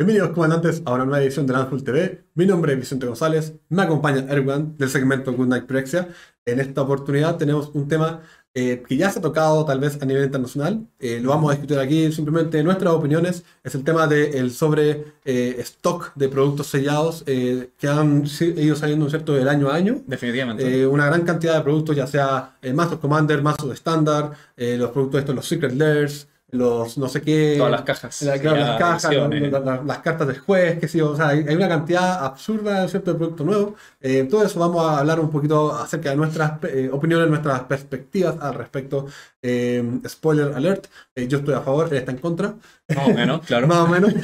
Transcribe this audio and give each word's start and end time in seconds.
Bienvenidos 0.00 0.30
comandantes 0.30 0.80
a 0.84 0.92
una 0.92 1.04
nueva 1.04 1.20
edición 1.20 1.44
de 1.48 1.54
Landful 1.54 1.82
TV. 1.82 2.22
Mi 2.34 2.46
nombre 2.46 2.72
es 2.72 2.78
Vicente 2.78 3.04
González, 3.04 3.54
me 3.68 3.82
acompaña 3.82 4.24
Erwan 4.32 4.78
del 4.78 4.88
segmento 4.90 5.32
Goodnight 5.32 5.66
Prexia. 5.66 6.06
En 6.46 6.60
esta 6.60 6.82
oportunidad 6.82 7.36
tenemos 7.36 7.72
un 7.74 7.88
tema 7.88 8.22
eh, 8.54 8.84
que 8.86 8.96
ya 8.96 9.10
se 9.10 9.18
ha 9.18 9.22
tocado 9.22 9.64
tal 9.64 9.80
vez 9.80 10.00
a 10.00 10.06
nivel 10.06 10.22
internacional. 10.22 10.86
Eh, 11.00 11.18
lo 11.20 11.30
vamos 11.30 11.50
a 11.50 11.54
discutir 11.54 11.80
aquí 11.80 12.12
simplemente 12.12 12.62
nuestras 12.62 12.94
opiniones. 12.94 13.42
Es 13.64 13.74
el 13.74 13.82
tema 13.82 14.06
del 14.06 14.52
sobre 14.52 15.14
eh, 15.24 15.56
stock 15.58 16.14
de 16.14 16.28
productos 16.28 16.68
sellados 16.68 17.24
que 17.24 17.88
han 17.88 18.24
ido 18.56 18.76
saliendo 18.76 19.10
¿cierto? 19.10 19.34
del 19.34 19.48
año 19.48 19.68
a 19.68 19.74
año. 19.74 20.00
Definitivamente. 20.06 20.86
una 20.86 21.06
gran 21.06 21.22
cantidad 21.22 21.56
de 21.56 21.62
productos, 21.62 21.96
ya 21.96 22.06
sea 22.06 22.56
Master 22.72 22.98
Commander, 23.00 23.42
Master 23.42 23.72
Standard, 23.72 24.30
los 24.56 24.90
productos 24.92 25.18
estos, 25.22 25.34
los 25.34 25.48
Secret 25.48 25.74
Layers 25.74 26.28
los 26.50 26.96
no 26.96 27.08
sé 27.08 27.20
qué. 27.20 27.54
Todas 27.58 27.72
las 27.72 27.82
cajas. 27.82 28.22
las 28.22 28.40
cajas, 28.40 29.14
las 29.84 29.98
cartas 29.98 30.26
del 30.26 30.38
juez, 30.38 30.78
que 30.78 30.88
sí, 30.88 31.00
o 31.00 31.14
sea, 31.14 31.28
hay, 31.28 31.54
una 31.54 31.68
cantidad 31.68 32.24
absurda 32.24 32.88
¿cierto? 32.88 33.12
de 33.12 33.18
producto 33.18 33.44
nuevo. 33.44 33.74
Eh, 34.00 34.26
todo 34.30 34.44
eso 34.44 34.58
vamos 34.58 34.82
a 34.84 35.00
hablar 35.00 35.20
un 35.20 35.30
poquito 35.30 35.74
acerca 35.74 36.10
de 36.10 36.16
nuestras 36.16 36.52
eh, 36.64 36.88
opiniones, 36.90 37.28
nuestras 37.28 37.60
perspectivas 37.64 38.36
al 38.40 38.54
respecto. 38.54 39.06
Eh, 39.40 40.00
spoiler 40.08 40.52
alert, 40.54 40.88
yo 41.14 41.38
estoy 41.38 41.54
a 41.54 41.60
favor, 41.60 41.88
él 41.90 41.98
está 41.98 42.12
en 42.12 42.18
contra. 42.18 42.56
Más 42.88 43.08
o 43.08 43.14
menos, 43.14 43.46
claro. 43.46 43.66
Más 43.68 43.78
o 43.78 43.88
menos. 43.88 44.14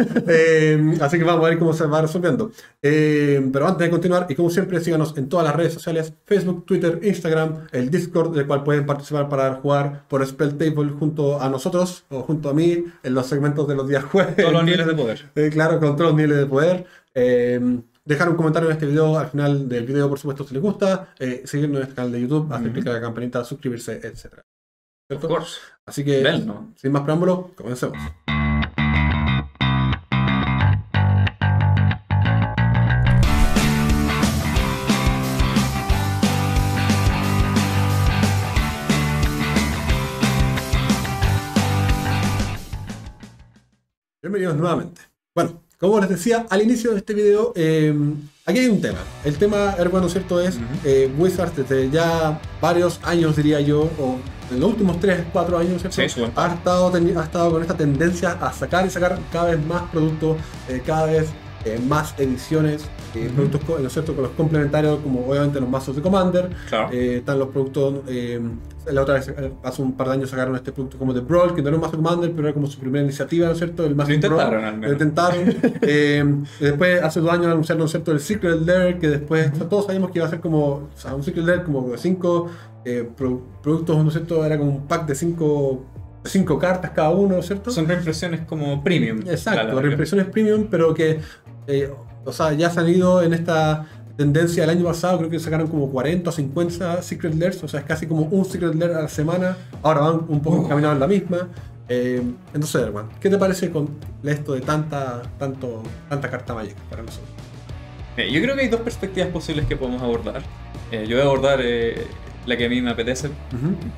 así 1.01 1.19
que 1.19 1.25
vamos 1.25 1.45
a 1.45 1.49
ver 1.51 1.59
cómo 1.59 1.73
se 1.73 1.87
va 1.87 2.03
resolviendo. 2.03 2.51
pero 2.81 3.67
antes 3.67 3.87
de 3.87 3.91
continuar, 3.91 4.27
y 4.29 4.35
como 4.35 4.51
siempre, 4.51 4.81
síganos 4.81 5.17
en 5.17 5.29
todas 5.29 5.47
las 5.47 5.55
redes 5.55 5.75
sociales, 5.75 6.13
Facebook, 6.25 6.67
Twitter, 6.67 7.01
Instagram, 7.03 7.67
el 7.73 7.91
Discord, 7.91 8.35
del 8.35 8.47
cual 8.47 8.65
pueden 8.65 8.87
participar 8.87 9.29
para 9.29 9.55
jugar 9.55 10.05
por 10.09 10.27
Spell 10.27 10.57
Table 10.57 10.91
junto 10.99 11.41
a 11.41 11.49
nosotros 11.49 12.05
o 12.11 12.23
junto 12.23 12.51
a 12.51 12.55
mí 12.55 12.85
en 13.03 13.15
los 13.15 13.27
segmentos 13.27 13.69
de 13.69 13.75
los 13.75 13.89
días 13.89 14.05
jueves. 14.05 14.37
Todos 14.37 14.53
los 14.53 14.65
niveles 14.65 14.87
de 14.87 14.95
poder. 14.95 15.51
claro, 15.51 15.79
con 15.79 15.97
todos 15.97 16.11
los 16.11 16.15
niveles 16.15 16.39
de 16.39 16.47
poder 16.47 16.87
dejar 18.05 18.29
un 18.29 18.37
comentario 18.37 18.69
en 18.69 18.75
este 18.75 18.87
video 18.87 19.19
al 19.19 19.29
final 19.29 19.69
del 19.69 19.87
video, 19.87 20.09
por 20.09 20.19
supuesto, 20.19 20.45
si 20.45 20.55
les 20.55 20.63
gusta, 20.63 21.15
eh, 21.19 21.43
seguirnos 21.45 21.79
en 21.79 21.83
este 21.85 21.95
canal 21.95 22.13
de 22.13 22.21
YouTube, 22.21 22.53
hacer 22.53 22.73
clic 22.73 22.87
a 22.87 22.93
la 22.93 23.01
campanita, 23.01 23.45
suscribirse, 23.45 24.01
etc. 24.03 24.41
¿Cierto? 25.07 25.39
Así 25.85 26.03
que, 26.03 26.25
sin 26.77 26.93
más 26.93 27.03
preámbulos, 27.03 27.53
comencemos. 27.55 27.99
Bienvenidos 44.23 44.57
nuevamente. 44.57 45.03
Bueno, 45.35 45.61
como 45.79 46.01
les 46.01 46.09
decía 46.09 46.47
al 46.49 46.63
inicio 46.63 46.93
de 46.93 46.97
este 46.97 47.13
video, 47.13 47.53
eh, 47.57 47.95
aquí 48.47 48.61
hay 48.61 48.69
un 48.69 48.81
tema. 48.81 49.01
El 49.23 49.37
tema, 49.37 49.75
hermano, 49.77 50.09
¿cierto? 50.09 50.41
Es 50.41 50.59
eh, 50.83 51.13
Wizards 51.19 51.55
desde 51.57 51.91
ya 51.91 52.41
varios 52.63 53.01
años, 53.05 53.37
diría 53.37 53.61
yo, 53.61 53.83
o 53.99 54.19
en 54.51 54.61
los 54.61 54.71
últimos 54.71 55.01
3, 55.01 55.25
4 55.33 55.59
años, 55.59 55.81
¿cierto? 55.81 56.09
Sí, 56.09 56.23
ha, 56.37 56.55
estado, 56.55 56.93
ha 56.95 57.23
estado 57.23 57.51
con 57.51 57.63
esta 57.63 57.77
tendencia 57.77 58.33
a 58.33 58.53
sacar 58.53 58.87
y 58.87 58.91
sacar 58.91 59.19
cada 59.33 59.51
vez 59.51 59.67
más 59.67 59.83
productos, 59.91 60.37
eh, 60.69 60.83
cada 60.85 61.07
vez 61.07 61.29
eh, 61.65 61.81
más 61.87 62.15
ediciones, 62.19 62.85
eh, 63.15 63.31
productos 63.35 63.81
¿no 63.81 63.87
es 63.87 63.93
cierto? 63.93 64.15
con 64.15 64.25
los 64.25 64.33
complementarios, 64.33 64.99
como 65.01 65.27
obviamente 65.27 65.61
los 65.61 65.69
mazos 65.69 65.97
de 65.97 66.03
Commander, 66.03 66.51
claro. 66.69 66.91
están 66.93 67.39
los 67.39 67.49
productos. 67.49 68.03
la 68.87 69.03
otra 69.03 69.15
vez, 69.15 69.33
hace 69.63 69.83
un 69.83 69.97
par 69.97 70.09
de 70.09 70.13
años 70.15 70.31
sacaron 70.31 70.55
este 70.57 70.73
producto 70.73 70.99
como 70.99 71.15
de 71.15 71.21
Brawl, 71.21 71.55
que 71.55 71.63
no 71.63 71.69
era 71.69 71.77
un 71.77 71.81
mazo 71.81 71.97
de 71.97 72.03
Commander, 72.03 72.33
pero 72.33 72.49
era 72.49 72.55
como 72.55 72.67
su 72.67 72.79
primera 72.79 73.03
iniciativa, 73.03 73.47
¿no 73.47 73.53
es 73.53 73.59
cierto? 73.59 73.87
El 73.87 73.95
mazo 73.95 74.13
intentaron, 74.13 74.51
Brawl. 74.51 74.81
Lo 74.81 74.93
intentaron. 74.93 75.57
después, 76.61 77.03
hace 77.03 77.21
dos 77.21 77.33
años 77.33 77.47
anunciaron, 77.47 77.79
¿no 77.79 77.85
es 77.87 77.91
cierto?, 77.93 78.13
el 78.13 78.21
Secret 78.21 78.61
Lair, 78.61 78.99
que 78.99 79.09
después 79.09 79.53
todos 79.71 79.87
sabíamos 79.87 80.11
que 80.11 80.19
iba 80.19 80.27
a 80.27 80.31
ser 80.31 80.41
como, 80.41 80.67
o 80.67 80.89
sea, 80.97 81.15
un 81.15 81.23
Secret 81.23 81.47
Lair 81.47 81.63
como 81.63 81.97
5 81.97 82.51
eh, 82.85 83.09
productos, 83.17 83.97
¿no 83.97 84.09
es 84.09 84.15
cierto? 84.15 84.45
Era 84.45 84.59
como 84.59 84.73
un 84.73 84.87
pack 84.87 85.07
de 85.07 85.15
cinco, 85.15 85.85
cinco 86.25 86.59
cartas 86.59 86.91
cada 86.91 87.11
uno, 87.11 87.35
¿no 87.35 87.41
es 87.41 87.47
cierto? 87.47 87.71
Son 87.71 87.89
reimpresiones 87.89 88.43
como 88.43 88.83
premium. 88.85 89.21
Exacto, 89.27 89.81
reimpresiones 89.81 90.27
premium, 90.27 90.67
pero 90.71 90.93
que, 90.93 91.21
eh, 91.67 91.91
o 92.25 92.33
sea, 92.33 92.53
ya 92.53 92.67
ha 92.67 92.71
salido 92.71 93.23
en 93.23 93.33
esta 93.33 93.87
tendencia 94.19 94.63
del 94.63 94.71
año 94.71 94.85
pasado, 94.85 95.19
creo 95.19 95.31
que 95.31 95.41
sacaron 95.41 95.67
como 95.67 95.91
40 95.91 96.29
o 96.29 96.33
50 96.33 97.03
Secret 97.03 97.35
Lairs, 97.35 97.65
o 97.65 97.69
sea, 97.69 97.81
es 97.81 97.87
casi 97.87 98.07
como 98.07 98.23
un 98.23 98.45
Secret 98.45 98.75
Lair 98.75 98.93
a 98.93 99.03
la 99.03 99.09
semana. 99.09 99.57
Ahora 99.83 100.03
van 100.03 100.27
un 100.29 100.41
poco 100.43 100.65
encaminados 100.65 100.95
en 100.95 101.01
la 101.01 101.07
misma. 101.07 101.49
Eh, 101.89 102.23
entonces, 102.53 102.83
Herman, 102.83 103.09
¿qué 103.19 103.31
te 103.31 103.39
parece 103.39 103.71
con 103.71 103.89
esto 104.23 104.53
de 104.53 104.61
tanta, 104.61 105.23
tanto, 105.39 105.83
tanta 106.09 106.31
carta 106.31 106.55
mágica 106.55 106.81
para 106.91 107.03
nosotros? 107.03 107.31
Eh, 108.17 108.31
yo 108.31 108.41
creo 108.43 108.55
que 108.55 108.63
hay 108.63 108.69
dos 108.69 108.81
perspectivas 108.81 109.31
posibles 109.31 109.67
que 109.67 109.77
podemos 109.77 110.03
abordar. 110.03 110.43
Yo 110.93 111.17
voy 111.17 111.19
a 111.19 111.23
abordar 111.25 111.61
la 112.47 112.57
que 112.57 112.67
a 112.67 112.69
mí 112.69 112.81
me 112.81 112.91
apetece 112.91 113.31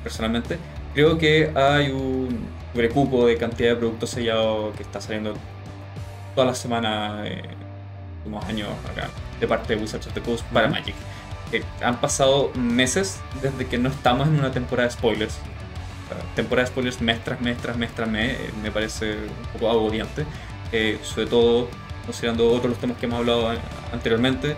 personalmente. 0.03 0.57
Creo 0.93 1.17
que 1.17 1.51
hay 1.55 1.91
un 1.91 2.39
sobrecupo 2.73 3.27
de 3.27 3.37
cantidad 3.37 3.69
de 3.69 3.75
productos 3.75 4.11
sellados 4.11 4.75
que 4.75 4.83
está 4.83 5.01
saliendo 5.01 5.35
toda 6.35 6.47
la 6.47 6.55
semana, 6.55 7.23
unos 8.25 8.45
años 8.45 8.69
acá 8.91 9.09
de 9.39 9.47
parte 9.47 9.75
de 9.75 9.81
Wizards 9.81 10.07
of 10.07 10.13
the 10.13 10.21
Coast 10.21 10.45
para 10.45 10.67
Magic. 10.67 10.95
han 11.81 11.99
pasado 11.99 12.51
meses 12.55 13.19
desde 13.41 13.65
que 13.65 13.77
no 13.77 13.89
estamos 13.89 14.27
en 14.27 14.39
una 14.39 14.51
temporada 14.51 14.87
de 14.87 14.93
spoilers. 14.93 15.37
temporada 16.35 16.65
de 16.65 16.71
spoilers 16.71 17.01
mes 17.01 17.23
tras 17.23 17.41
mes 17.41 17.57
tras 17.57 17.77
mes 17.77 17.91
tras 17.93 18.09
mes 18.09 18.33
eh, 18.33 18.49
me 18.61 18.71
parece 18.71 19.13
un 19.13 19.47
poco 19.53 19.69
agobiante. 19.69 20.25
Eh, 20.71 20.99
sobre 21.01 21.27
todo 21.27 21.69
considerando 22.05 22.49
otros 22.49 22.71
los 22.71 22.79
temas 22.79 22.97
que 22.97 23.05
hemos 23.05 23.19
hablado 23.19 23.53
anteriormente, 23.91 24.55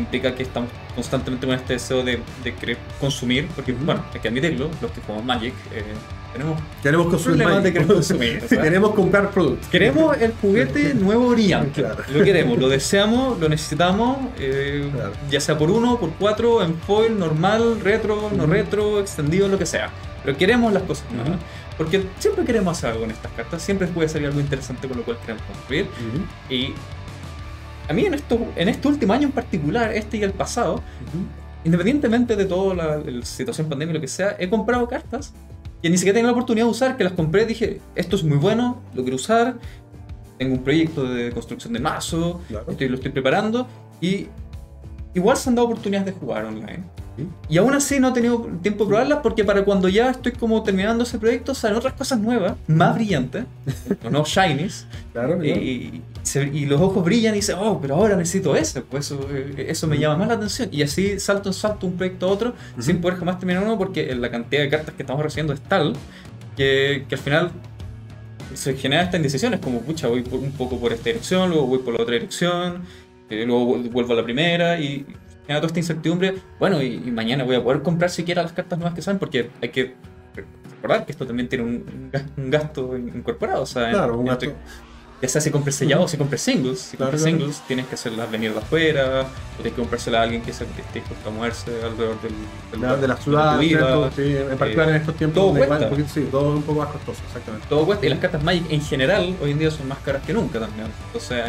implica 0.00 0.34
que 0.34 0.42
estamos 0.42 0.70
constantemente 0.94 1.46
con 1.46 1.54
este 1.54 1.74
deseo 1.74 2.02
de, 2.02 2.20
querer 2.58 2.78
consumir, 3.00 3.48
porque, 3.54 3.72
bueno, 3.72 4.04
hay 4.12 4.20
que 4.20 4.28
admitirlo, 4.28 4.70
los 4.80 4.90
que 4.90 5.00
jugamos 5.00 5.24
Magic, 5.24 5.54
eh, 5.72 5.82
tenemos, 6.32 6.60
queremos 6.82 7.06
consumir, 7.08 7.48
de 7.48 7.72
querer 7.72 7.86
consumir. 7.86 8.40
queremos 8.48 8.90
comprar 8.94 9.30
productos. 9.30 9.68
Queremos 9.68 10.16
el 10.20 10.32
juguete 10.40 10.94
nuevo 10.94 11.30
brillante. 11.30 11.84
Lo 12.12 12.24
queremos, 12.24 12.58
lo 12.58 12.68
deseamos, 12.70 13.38
lo 13.38 13.48
necesitamos, 13.48 14.18
eh, 14.38 14.90
ya 15.30 15.40
sea 15.40 15.56
por 15.56 15.70
uno, 15.70 15.98
por 15.98 16.10
cuatro, 16.10 16.62
en 16.62 16.76
foil, 16.76 17.18
normal, 17.18 17.80
retro, 17.80 18.30
no 18.34 18.46
retro, 18.46 19.00
extendido, 19.00 19.48
lo 19.48 19.58
que 19.58 19.66
sea. 19.66 19.90
Pero 20.24 20.36
queremos 20.36 20.72
las 20.72 20.82
cosas 20.82 21.10
nuevas. 21.12 21.38
Porque 21.76 22.06
siempre 22.18 22.44
queremos 22.44 22.76
hacer 22.76 22.90
algo 22.90 23.02
con 23.02 23.10
estas 23.10 23.32
cartas, 23.32 23.62
siempre 23.62 23.86
puede 23.86 24.08
salir 24.08 24.28
algo 24.28 24.40
interesante 24.40 24.88
con 24.88 24.96
lo 24.96 25.04
cual 25.04 25.18
queremos 25.20 25.42
construir. 25.42 25.86
Y 26.48 26.72
a 27.88 27.92
mí 27.92 28.04
en, 28.04 28.14
esto, 28.14 28.38
en 28.56 28.68
este 28.68 28.88
último 28.88 29.12
año 29.12 29.26
en 29.26 29.32
particular, 29.32 29.92
este 29.92 30.16
y 30.18 30.22
el 30.22 30.32
pasado, 30.32 30.82
independientemente 31.64 32.36
de 32.36 32.44
toda 32.44 32.74
la, 32.74 33.24
situación 33.24 33.68
pandemia 33.68 33.94
lo 33.94 34.00
que 34.00 34.08
sea, 34.08 34.36
he 34.38 34.48
comprado 34.48 34.88
cartas 34.88 35.32
que 35.82 35.90
ni 35.90 35.96
siquiera 35.98 36.16
tengo 36.16 36.26
la 36.26 36.32
oportunidad 36.32 36.66
de 36.66 36.70
usar, 36.70 36.96
que 36.96 37.04
las 37.04 37.12
compré, 37.12 37.44
dije, 37.44 37.80
esto 37.94 38.16
es 38.16 38.24
muy 38.24 38.38
bueno, 38.38 38.82
lo 38.94 39.02
quiero 39.02 39.16
usar, 39.16 39.56
tengo 40.38 40.54
un 40.54 40.64
proyecto 40.64 41.04
de 41.04 41.30
construcción 41.32 41.72
de 41.72 41.80
mazo, 41.80 42.40
estoy, 42.66 42.88
lo 42.88 42.96
estoy 42.96 43.12
preparando, 43.12 43.66
y 44.00 44.26
igual 45.14 45.36
se 45.36 45.48
han 45.48 45.54
dado 45.54 45.68
oportunidades 45.68 46.06
de 46.06 46.18
jugar 46.18 46.44
online. 46.46 46.82
Y 47.48 47.58
aún 47.58 47.74
así 47.74 47.98
no 47.98 48.08
he 48.08 48.12
tenido 48.12 48.46
tiempo 48.62 48.84
de 48.84 48.88
probarlas 48.88 49.20
porque 49.22 49.44
para 49.44 49.64
cuando 49.64 49.88
ya 49.88 50.10
estoy 50.10 50.32
como 50.32 50.62
terminando 50.62 51.04
ese 51.04 51.18
proyecto 51.18 51.54
salen 51.54 51.78
otras 51.78 51.94
cosas 51.94 52.18
nuevas, 52.18 52.54
más 52.66 52.94
brillantes, 52.94 53.44
los 54.02 54.12
nuevos 54.12 54.28
shinies. 54.28 54.86
Claro, 55.12 55.42
y, 55.42 56.02
y, 56.52 56.66
los 56.66 56.80
ojos 56.80 57.04
brillan 57.04 57.34
y 57.34 57.36
dices, 57.36 57.56
oh, 57.58 57.78
pero 57.80 57.94
ahora 57.94 58.16
necesito 58.16 58.56
ese, 58.56 58.82
pues 58.82 59.06
eso, 59.06 59.26
eh, 59.30 59.66
eso 59.68 59.86
me 59.86 59.98
llama 59.98 60.16
más 60.18 60.28
la 60.28 60.34
atención. 60.34 60.68
Y 60.72 60.82
así 60.82 61.18
salto 61.20 61.48
en 61.48 61.54
salto 61.54 61.86
un 61.86 61.96
proyecto 61.96 62.26
a 62.26 62.30
otro 62.30 62.54
sin 62.78 63.00
poder 63.00 63.18
jamás 63.18 63.38
terminar 63.38 63.62
uno 63.62 63.78
porque 63.78 64.14
la 64.14 64.30
cantidad 64.30 64.62
de 64.62 64.68
cartas 64.68 64.94
que 64.94 65.02
estamos 65.02 65.22
recibiendo 65.22 65.52
es 65.52 65.60
tal 65.60 65.94
que, 66.56 67.04
que 67.08 67.14
al 67.14 67.20
final 67.20 67.50
se 68.54 68.74
generan 68.74 69.04
estas 69.04 69.18
indecisiones 69.18 69.60
como, 69.60 69.80
pucha, 69.80 70.08
voy 70.08 70.22
por, 70.22 70.40
un 70.40 70.52
poco 70.52 70.78
por 70.78 70.92
esta 70.92 71.04
dirección, 71.04 71.50
luego 71.50 71.66
voy 71.66 71.78
por 71.78 71.94
la 71.94 72.02
otra 72.02 72.14
dirección, 72.14 72.82
eh, 73.30 73.44
luego 73.46 73.78
vuelvo 73.90 74.12
a 74.12 74.16
la 74.16 74.24
primera 74.24 74.80
y 74.80 75.06
genera 75.46 75.60
toda 75.60 75.68
esta 75.68 75.80
incertidumbre. 75.80 76.36
Bueno, 76.58 76.82
y, 76.82 76.98
mañana 77.10 77.44
voy 77.44 77.56
a 77.56 77.62
poder 77.62 77.82
comprar 77.82 78.10
siquiera 78.10 78.42
las 78.42 78.52
cartas 78.52 78.78
nuevas 78.78 78.94
que 78.94 79.02
salen 79.02 79.18
porque 79.18 79.50
hay 79.62 79.68
que 79.68 79.94
recordar 80.34 81.06
que 81.06 81.12
esto 81.12 81.26
también 81.26 81.48
tiene 81.48 81.64
un, 81.64 82.10
gasto 82.50 82.96
incorporado. 82.96 83.62
O 83.62 83.66
sea, 83.66 83.90
claro, 83.90 84.18
un 84.18 84.26
gasto 84.26 84.52
ya 85.22 85.28
sea 85.28 85.40
si 85.40 85.50
compres 85.50 85.74
sellado 85.74 86.04
o 86.04 86.08
si 86.08 86.18
compres 86.18 86.42
singles. 86.42 86.78
Si 86.78 86.96
compres 86.96 87.22
singles, 87.22 87.62
tienes 87.66 87.86
que 87.86 87.94
hacerlas 87.94 88.30
venir 88.30 88.52
de 88.52 88.58
afuera, 88.58 89.22
o 89.22 89.56
tienes 89.56 89.72
que 89.72 89.80
comprárselas 89.80 90.20
a 90.20 90.22
alguien 90.24 90.42
que 90.42 90.50
esté 90.50 90.66
dispuesto 90.92 91.28
a 91.28 91.32
moverse 91.32 91.70
alrededor 91.82 92.16
del, 92.20 93.00
de, 93.00 93.08
la 93.08 93.16
ciudad, 93.16 93.58
sí, 94.14 94.36
en 94.36 94.58
particular 94.58 94.90
en 94.90 94.96
estos 94.96 95.14
tiempos. 95.16 95.42
Todo 95.42 95.66
cuesta. 95.66 95.88
Un 95.88 96.08
sí, 96.08 96.28
todo 96.30 96.56
un 96.56 96.62
poco 96.62 96.80
más 96.80 96.90
costoso, 96.90 97.22
exactamente. 97.26 97.66
Todo 97.66 97.86
cuesta, 97.86 98.04
y 98.04 98.08
las 98.10 98.18
cartas 98.18 98.42
Magic 98.42 98.66
en 98.70 98.82
general 98.82 99.36
hoy 99.42 99.52
en 99.52 99.58
día 99.58 99.70
son 99.70 99.88
más 99.88 99.98
caras 99.98 100.22
que 100.22 100.34
nunca 100.34 100.60
también. 100.60 100.88
Entonces, 101.06 101.42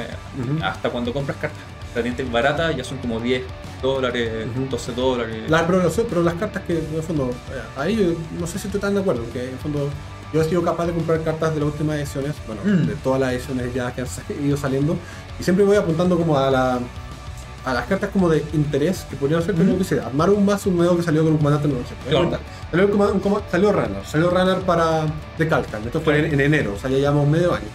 hasta 0.63 0.89
cuando 0.89 1.11
compras 1.11 1.37
cartas 1.37 1.59
relativamente 1.97 2.23
baratas, 2.31 2.75
ya 2.75 2.83
son 2.83 2.97
como 2.99 3.19
10 3.19 3.43
dólares, 3.81 4.47
12 4.69 4.91
dólares. 4.93 5.35
pero, 5.67 5.91
pero, 6.09 6.23
las 6.23 6.33
cartas 6.35 6.63
que, 6.65 6.73
en 6.79 6.95
el 6.95 7.01
fondo, 7.03 7.29
eh, 7.51 7.61
ahí 7.77 7.95
yo 7.95 8.39
no 8.39 8.47
sé 8.47 8.59
si 8.59 8.67
tú 8.67 8.77
estás 8.77 8.93
de 8.93 8.99
acuerdo, 8.99 9.23
que 9.33 9.43
en 9.45 9.53
el 9.53 9.57
fondo 9.59 9.89
yo 10.33 10.41
he 10.41 10.43
sido 10.43 10.61
capaz 10.63 10.87
de 10.87 10.93
comprar 10.93 11.21
cartas 11.23 11.53
de 11.53 11.59
las 11.61 11.69
últimas 11.69 11.95
ediciones, 11.97 12.33
bueno, 12.45 12.61
Mm. 12.63 12.87
de 12.87 12.95
todas 12.95 13.19
las 13.19 13.33
ediciones 13.33 13.73
ya 13.73 13.93
que 13.93 14.01
han 14.01 14.07
ido 14.45 14.57
saliendo, 14.57 14.97
y 15.39 15.43
siempre 15.43 15.63
voy 15.65 15.77
apuntando 15.77 16.17
como 16.17 16.37
a 16.37 16.51
la 16.51 16.79
a 17.65 17.73
las 17.73 17.85
cartas 17.85 18.09
como 18.13 18.29
de 18.29 18.45
interés 18.53 19.05
que 19.09 19.17
podrían 19.17 19.41
ser 19.43 19.53
como 19.53 19.73
Mm. 19.73 19.77
que 19.79 19.83
sea, 19.83 20.05
armar 20.07 20.29
un 20.29 20.45
mazo 20.45 20.69
nuevo 20.69 20.95
que 20.95 21.03
salió 21.03 21.21
con 21.23 21.33
un 21.33 21.37
comandante 21.37 21.67
nuevo. 21.67 21.83
Claro. 22.09 22.39
Salió, 22.71 22.87
un 22.87 23.41
salió 23.51 23.71
Runner, 23.73 24.05
salió 24.05 24.29
Runner 24.29 24.59
para 24.59 25.05
de 25.37 25.47
Calcan, 25.49 25.83
esto 25.85 25.99
fue 25.99 26.19
en, 26.19 26.33
en 26.35 26.39
enero, 26.41 26.73
o 26.75 26.79
sea, 26.79 26.89
ya 26.89 26.97
llevamos 26.97 27.27
medio 27.27 27.53
año. 27.53 27.65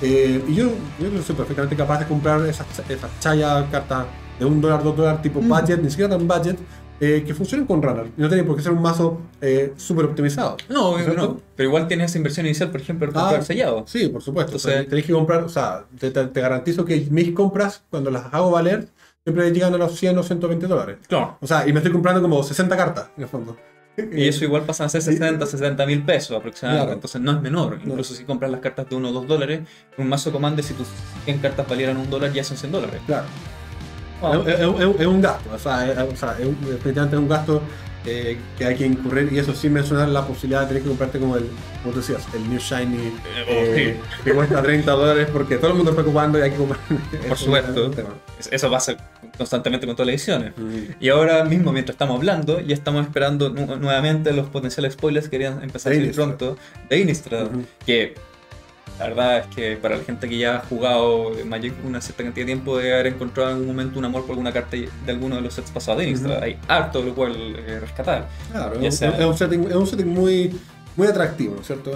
Eh, 0.00 0.44
y 0.48 0.54
yo, 0.54 0.70
yo 1.00 1.22
soy 1.22 1.34
perfectamente 1.34 1.74
capaz 1.76 1.98
de 2.00 2.06
comprar 2.06 2.40
esas, 2.46 2.66
esas 2.88 3.10
chaya 3.20 3.66
cartas 3.70 4.06
de 4.38 4.44
un 4.44 4.60
dólar, 4.60 4.82
dos 4.82 4.96
dólares 4.96 5.22
tipo 5.22 5.40
Mm. 5.40 5.48
budget, 5.48 5.82
ni 5.82 5.90
siquiera 5.90 6.16
tan 6.16 6.26
budget, 6.28 6.56
eh, 7.00 7.22
que 7.26 7.34
funcionen 7.34 7.66
con 7.66 7.82
Runner. 7.82 8.06
Y 8.16 8.20
no 8.20 8.28
tiene 8.28 8.44
por 8.44 8.56
qué 8.56 8.62
ser 8.62 8.72
un 8.72 8.82
mazo 8.82 9.20
eh, 9.40 9.72
súper 9.76 10.04
optimizado. 10.06 10.56
No, 10.68 10.90
obvio 10.90 11.14
no. 11.14 11.40
Pero 11.56 11.68
igual 11.68 11.86
tienes 11.88 12.10
esa 12.10 12.18
inversión 12.18 12.46
inicial, 12.46 12.70
por 12.70 12.80
ejemplo, 12.80 13.06
el 13.08 13.12
Ah, 13.16 13.20
comprar 13.20 13.44
sellado. 13.44 13.84
Sí, 13.86 14.08
por 14.08 14.22
supuesto. 14.22 14.52
Entonces- 14.52 14.72
O 14.72 14.78
sea, 14.80 14.88
tenéis 14.88 15.06
que 15.06 15.12
comprar, 15.12 15.42
o 15.44 15.48
sea, 15.48 15.84
te, 15.98 16.10
te- 16.10 16.26
te 16.26 16.40
garantizo 16.40 16.84
que 16.84 17.06
mis 17.10 17.32
compras, 17.32 17.82
cuando 17.90 18.10
las 18.10 18.32
hago 18.32 18.50
valer, 18.50 18.88
siempre 19.24 19.50
llegan 19.52 19.74
a 19.74 19.78
los 19.78 19.94
100 19.96 20.16
o 20.18 20.22
120 20.22 20.66
dólares. 20.66 20.96
Claro. 21.08 21.36
O 21.40 21.46
sea, 21.46 21.68
y 21.68 21.72
me 21.72 21.78
estoy 21.80 21.92
comprando 21.92 22.20
como 22.22 22.42
60 22.42 22.76
cartas, 22.76 23.10
en 23.16 23.22
el 23.24 23.28
fondo. 23.28 23.56
Y 24.12 24.28
eso 24.28 24.44
igual 24.44 24.62
pasan 24.62 24.86
a 24.86 24.88
ser 24.88 25.02
60, 25.02 25.44
60 25.46 25.86
mil 25.86 26.02
pesos 26.04 26.36
aproximadamente. 26.36 26.84
Claro. 26.86 26.94
Entonces 26.94 27.20
no 27.20 27.32
es 27.32 27.40
menor. 27.40 27.78
No. 27.78 27.90
Incluso 27.92 28.14
si 28.14 28.24
compras 28.24 28.50
las 28.50 28.60
cartas 28.60 28.88
de 28.88 28.96
1 28.96 29.08
o 29.08 29.12
2 29.12 29.26
dólares, 29.26 29.60
un 29.96 30.08
mazo 30.08 30.30
Commander, 30.32 30.64
si 30.64 30.74
tus 30.74 30.86
100 31.24 31.38
cartas 31.38 31.68
valieran 31.68 31.96
un 31.96 32.08
dólar, 32.08 32.32
ya 32.32 32.44
son 32.44 32.56
100 32.56 32.72
dólares. 32.72 33.00
Claro. 33.06 33.26
Wow. 34.20 34.42
Es, 34.48 34.58
es- 34.58 35.00
es- 35.00 35.06
un 35.06 35.20
gasto, 35.20 35.50
o 35.54 35.58
sea, 35.58 35.90
es, 35.92 35.98
o 35.98 36.16
sea, 36.16 36.34
definitivamente 36.34 37.14
es 37.16 37.22
un 37.22 37.28
gasto 37.28 37.62
eh, 38.10 38.38
que 38.56 38.64
hay 38.64 38.74
que 38.76 38.86
incurrir 38.86 39.28
y 39.32 39.38
eso 39.38 39.54
sin 39.54 39.72
mencionar 39.72 40.08
la 40.08 40.26
posibilidad 40.26 40.62
de 40.62 40.66
tener 40.68 40.82
que 40.82 40.88
comprarte 40.88 41.18
como 41.18 41.36
el, 41.36 41.44
como 41.82 41.92
tú 41.94 42.00
decías, 42.00 42.26
el 42.34 42.48
New 42.48 42.58
Shiny 42.58 43.12
eh, 43.46 43.96
que 44.24 44.32
cuesta 44.32 44.62
30 44.62 44.90
dólares 44.90 45.28
porque 45.32 45.56
todo 45.56 45.68
el 45.70 45.76
mundo 45.76 45.90
está 45.90 46.02
ocupando 46.02 46.38
y 46.38 46.42
hay 46.42 46.50
que 46.50 46.56
comprar. 46.56 46.80
Por 47.28 47.36
supuesto. 47.44 47.90
Es- 48.38 48.48
Eso 48.52 48.70
pasa 48.70 48.96
constantemente 49.36 49.86
con 49.86 49.94
todas 49.94 50.06
las 50.06 50.14
ediciones. 50.14 50.52
Y 51.00 51.08
ahora 51.10 51.44
mismo, 51.44 51.72
mientras 51.72 51.94
estamos 51.94 52.16
hablando, 52.16 52.60
ya 52.60 52.74
estamos 52.74 53.04
esperando 53.06 53.50
nu- 53.50 53.76
nuevamente 53.76 54.32
los 54.32 54.48
potenciales 54.48 54.94
spoilers 54.94 55.26
que 55.26 55.30
querían 55.32 55.62
empezar 55.62 55.92
a 55.92 55.94
salir 55.96 56.12
pronto 56.14 56.56
de 56.88 56.98
Innistrad. 56.98 57.48
Que 57.86 58.14
la 58.98 59.04
verdad 59.08 59.38
es 59.38 59.46
que 59.54 59.76
para 59.76 59.96
la 59.96 60.04
gente 60.04 60.28
que 60.28 60.38
ya 60.38 60.56
ha 60.56 60.60
jugado 60.60 61.32
Magic 61.46 61.72
una 61.86 62.00
cierta 62.00 62.22
cantidad 62.24 62.44
de 62.46 62.52
tiempo, 62.54 62.76
debe 62.78 62.94
haber 62.94 63.06
encontrado 63.08 63.50
en 63.50 63.54
algún 63.56 63.68
momento 63.68 63.98
un 63.98 64.04
amor 64.04 64.22
por 64.22 64.30
alguna 64.32 64.52
carta 64.52 64.76
de 64.76 64.88
alguno 65.12 65.36
de 65.36 65.42
los 65.42 65.54
sets 65.54 65.70
pasados 65.70 66.00
de 66.00 66.08
Innistrad. 66.08 66.36
Ujú. 66.36 66.44
Hay 66.44 66.58
harto 66.68 67.00
de 67.00 67.06
lo 67.06 67.14
cual 67.14 67.32
eh, 67.36 67.78
rescatar. 67.80 68.26
Claro, 68.50 68.80
es, 68.80 68.96
sea- 68.96 69.26
un 69.28 69.36
setting, 69.36 69.64
es 69.68 69.74
un 69.74 69.86
setting 69.86 70.08
muy, 70.08 70.52
muy 70.96 71.06
atractivo, 71.06 71.54
¿no 71.54 71.60
es 71.60 71.66
cierto? 71.68 71.92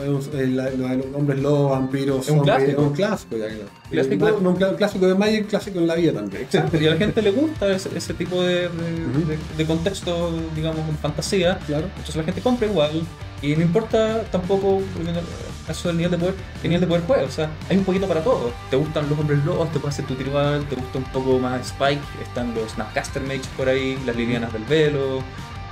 Hombres 1.15 1.41
lobos, 1.41 1.71
vampiros, 1.73 2.27
Es 2.27 2.31
un 2.33 2.41
clásico. 2.41 2.71
es 2.71 2.79
un 2.79 2.93
clásico 2.93 3.37
ya. 3.37 3.47
Clásico. 3.91 4.27
Un, 4.39 4.47
un 4.47 4.57
cl- 4.57 4.77
clásico 4.77 5.07
de 5.09 5.15
Magic, 5.15 5.47
clásico 5.49 5.79
en 5.79 5.87
la 5.87 5.95
vida 5.95 6.13
también. 6.13 6.47
Y 6.53 6.87
a 6.87 6.91
la 6.91 6.97
gente 6.97 7.23
le 7.23 7.31
gusta 7.33 7.71
ese, 7.75 7.91
ese 7.97 8.15
tipo 8.15 8.41
de, 8.43 8.55
de- 8.55 8.67
Ujú. 8.69 9.27
de- 9.29 9.39
de 9.57 9.67
contexto, 9.67 10.31
digamos, 10.55 10.81
fantasía. 11.01 11.59
Claro. 11.67 11.87
Entonces 11.87 12.17
la 12.17 12.25
gente 12.25 12.41
compra 12.41 12.67
igual. 12.67 13.03
Y 13.43 13.57
no 13.57 13.63
importa 13.63 14.23
tampoco, 14.31 14.81
volviendo 14.97 15.21
caso 15.67 15.89
del 15.89 15.99
nivel 15.99 16.13
de 16.13 16.19
poder, 16.19 16.35
el 16.63 16.71
nivel 16.71 16.81
de 16.81 16.87
poder 16.87 17.03
juega. 17.07 17.25
O 17.25 17.31
sea, 17.31 17.51
hay 17.69 17.77
un 17.77 17.85
poquito 17.85 18.07
para 18.07 18.23
todo. 18.23 18.53
Te 18.71 18.77
gustan 18.77 19.09
los 19.09 19.19
hombres 19.19 19.45
lobos, 19.45 19.71
te 19.73 19.79
puede 19.79 19.93
hacer 19.93 20.07
tu 20.07 20.15
tribal, 20.15 20.65
te 20.67 20.77
gusta 20.77 20.99
un 20.99 21.05
poco 21.05 21.39
más 21.39 21.61
Spike, 21.69 22.03
están 22.23 22.55
los 22.55 22.73
Snapcaster 22.73 23.23
Mages 23.23 23.49
por 23.57 23.69
ahí, 23.69 23.99
las 24.05 24.17
Lilianas 24.17 24.53
del 24.53 24.65
Velo. 24.65 25.23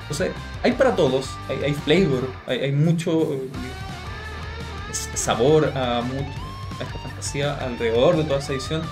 Entonces, 0.03 0.33
hay 0.63 0.73
para 0.73 0.97
todos, 0.97 1.31
hay, 1.49 1.65
hay 1.65 1.75
flavor, 1.75 2.29
hay, 2.47 2.59
hay 2.61 2.73
mucho 2.73 3.35
eh, 3.35 3.49
sabor 5.15 5.73
a, 5.77 6.03
mucho, 6.03 6.31
a 6.81 6.83
esta 6.83 6.99
fantasía 6.99 7.55
alrededor 7.55 8.17
de 8.17 8.25
toda 8.25 8.41
esa 8.41 8.53
edición. 8.53 8.83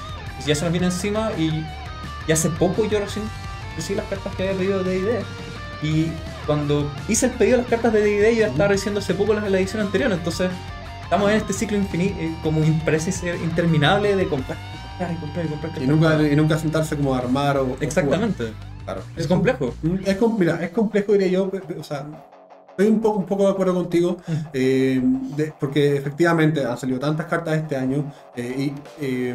Y 0.40 0.48
ya 0.48 0.54
se 0.54 0.62
nos 0.62 0.72
viene 0.72 0.86
encima 0.86 1.32
y, 1.36 1.64
y 2.26 2.32
hace 2.32 2.50
poco 2.50 2.84
yo 2.84 3.00
recién 3.00 3.24
recibí 3.76 3.96
las 3.96 4.06
cartas 4.06 4.34
que 4.36 4.48
había 4.48 4.58
pedido 4.58 4.84
de 4.84 5.00
D&D. 5.00 5.24
Y 5.82 6.12
cuando 6.46 6.90
hice 7.08 7.26
el 7.26 7.32
pedido 7.32 7.56
de 7.56 7.62
las 7.62 7.70
cartas 7.70 7.92
de 7.92 8.02
D&D 8.02 8.36
ya 8.36 8.46
estaba 8.46 8.68
recibiendo 8.68 9.00
hace 9.00 9.14
poco 9.14 9.34
la, 9.34 9.48
la 9.48 9.58
edición 9.58 9.82
anterior. 9.82 10.12
Entonces 10.12 10.50
estamos 11.08 11.30
en 11.30 11.36
este 11.36 11.52
ciclo 11.54 11.76
infinito, 11.78 12.14
como 12.42 12.62
in- 12.62 12.80
parece 12.80 13.10
ser 13.12 13.36
interminable 13.36 14.14
de 14.14 14.28
comprar 14.28 14.58
y 14.58 14.76
comprar 14.78 15.12
y 15.14 15.16
comprar 15.18 15.46
y 15.46 15.48
comprar. 15.48 15.82
Y 15.82 15.86
nunca, 15.86 16.28
y 16.32 16.36
nunca 16.36 16.58
sentarse 16.58 16.96
como 16.96 17.14
a 17.14 17.18
armar 17.18 17.56
o. 17.58 17.76
Exactamente. 17.80 18.52
Claro. 18.84 19.02
Es 19.16 19.26
complejo. 19.26 19.74
Es, 20.04 20.16
mira, 20.38 20.62
es 20.62 20.70
complejo, 20.70 21.12
diría 21.12 21.28
yo. 21.28 21.50
O 21.78 21.84
sea, 21.84 22.06
estoy 22.70 22.86
un 22.88 23.00
poco, 23.00 23.18
un 23.20 23.26
poco 23.26 23.44
de 23.44 23.50
acuerdo 23.50 23.74
contigo. 23.74 24.16
eh, 24.52 25.00
de- 25.36 25.52
porque 25.58 25.96
efectivamente 25.96 26.64
han 26.64 26.76
salido 26.78 26.98
tantas 26.98 27.26
cartas 27.26 27.56
este 27.56 27.76
año. 27.76 28.04
eh, 28.36 28.54
y. 28.58 29.04
eh, 29.04 29.34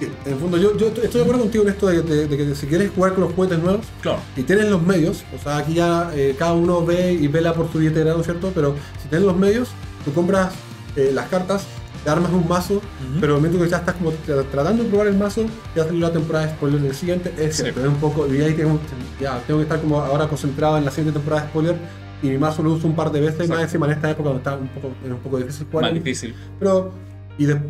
que, 0.00 0.06
en 0.06 0.32
el 0.34 0.38
fondo, 0.38 0.58
yo, 0.58 0.76
yo 0.76 0.88
estoy 0.88 1.08
de 1.10 1.22
acuerdo 1.22 1.40
contigo 1.42 1.64
en 1.64 1.70
esto 1.70 1.86
de, 1.86 2.02
de- 2.02 2.26
de 2.26 2.36
que 2.36 2.54
si 2.54 2.66
quieres 2.66 2.90
jugar 2.94 3.12
con 3.14 3.24
los 3.24 3.32
juguetes 3.32 3.58
nuevos, 3.58 3.86
Claro. 4.02 4.18
y 4.36 4.42
tienes 4.42 4.66
los 4.68 4.82
medios, 4.82 5.24
o 5.34 5.42
sea, 5.42 5.56
aquí 5.58 5.72
ya 5.74 6.10
eh, 6.14 6.34
cada 6.38 6.52
uno 6.52 6.84
ve 6.84 7.12
y 7.14 7.26
vela 7.28 7.54
por 7.54 7.70
su 7.72 7.78
billetera, 7.78 8.12
¿no 8.12 8.20
es 8.20 8.26
cierto? 8.26 8.52
Pero 8.54 8.74
si 9.02 9.08
tienes 9.08 9.26
los 9.26 9.36
medios, 9.36 9.70
tú 10.06 10.12
compras 10.14 10.54
eh, 10.96 11.10
las 11.12 11.28
cartas, 11.28 11.66
te 12.02 12.08
armas 12.10 12.30
un 12.32 12.48
mazo, 12.48 12.80
pero 13.20 13.34
en 13.34 13.44
el 13.44 13.50
momento 13.50 13.62
que 13.64 13.68
ya 13.70 13.78
estás 13.78 13.96
como 13.96 14.12
tra- 14.12 14.44
tratando 14.50 14.84
de 14.84 14.88
probar 14.88 15.08
el 15.08 15.16
mazo, 15.18 15.44
ya 15.74 15.84
salió 15.84 16.00
la 16.00 16.12
temporada 16.12 16.46
de 16.46 16.52
spoiler 16.52 16.80
del 16.80 16.94
siguiente, 16.94 17.34
es 17.36 17.56
Sí. 17.56 17.62
cierto, 17.64 17.80
es 17.80 17.86
un 17.88 17.96
poco, 17.96 18.32
y 18.32 18.40
ahí 18.40 18.54
tengo, 18.54 18.78
ya, 19.20 19.38
tengo 19.46 19.58
que 19.58 19.64
estar 19.64 19.80
como 19.80 20.00
ahora 20.00 20.26
concentrado 20.28 20.78
en 20.78 20.84
la 20.86 20.90
siguiente 20.90 21.18
temporada 21.18 21.42
de 21.42 21.48
spoiler, 21.50 21.76
y 22.22 22.28
mi 22.28 22.38
mazo 22.38 22.62
lo 22.62 22.72
uso 22.72 22.86
un 22.86 22.94
par 22.96 23.10
de 23.12 23.20
veces, 23.20 23.46
más 23.48 23.60
encima 23.60 23.84
en 23.86 23.92
esta 23.92 24.10
época 24.10 24.28
donde 24.30 24.38
está 24.38 24.56
un 24.56 24.68
poco, 24.68 24.88
es 25.04 25.10
un 25.10 25.18
poco 25.18 25.36
difícil 25.38 25.66
jugar. 25.70 25.84
Más 25.84 25.94
difícil. 25.94 26.34
Pero, 26.58 26.92
y 27.36 27.44
de, 27.44 27.60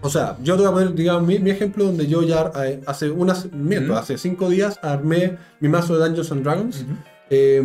o 0.00 0.08
sea, 0.08 0.36
yo 0.42 0.56
te 0.56 0.62
voy 0.62 0.70
a 0.70 0.72
poner, 0.72 0.94
digamos, 0.94 1.22
mi, 1.24 1.38
mi 1.38 1.50
ejemplo 1.50 1.84
donde 1.84 2.06
yo 2.08 2.22
ya 2.22 2.50
eh, 2.64 2.80
hace 2.86 3.08
unas, 3.10 3.52
miento, 3.52 3.96
hace 3.96 4.18
cinco 4.18 4.48
días 4.48 4.80
armé 4.82 5.36
mi 5.60 5.68
mazo 5.68 5.96
de 5.96 6.04
Dungeons 6.06 6.32
and 6.32 6.42
Dragons 6.42 6.84
eh, 7.30 7.62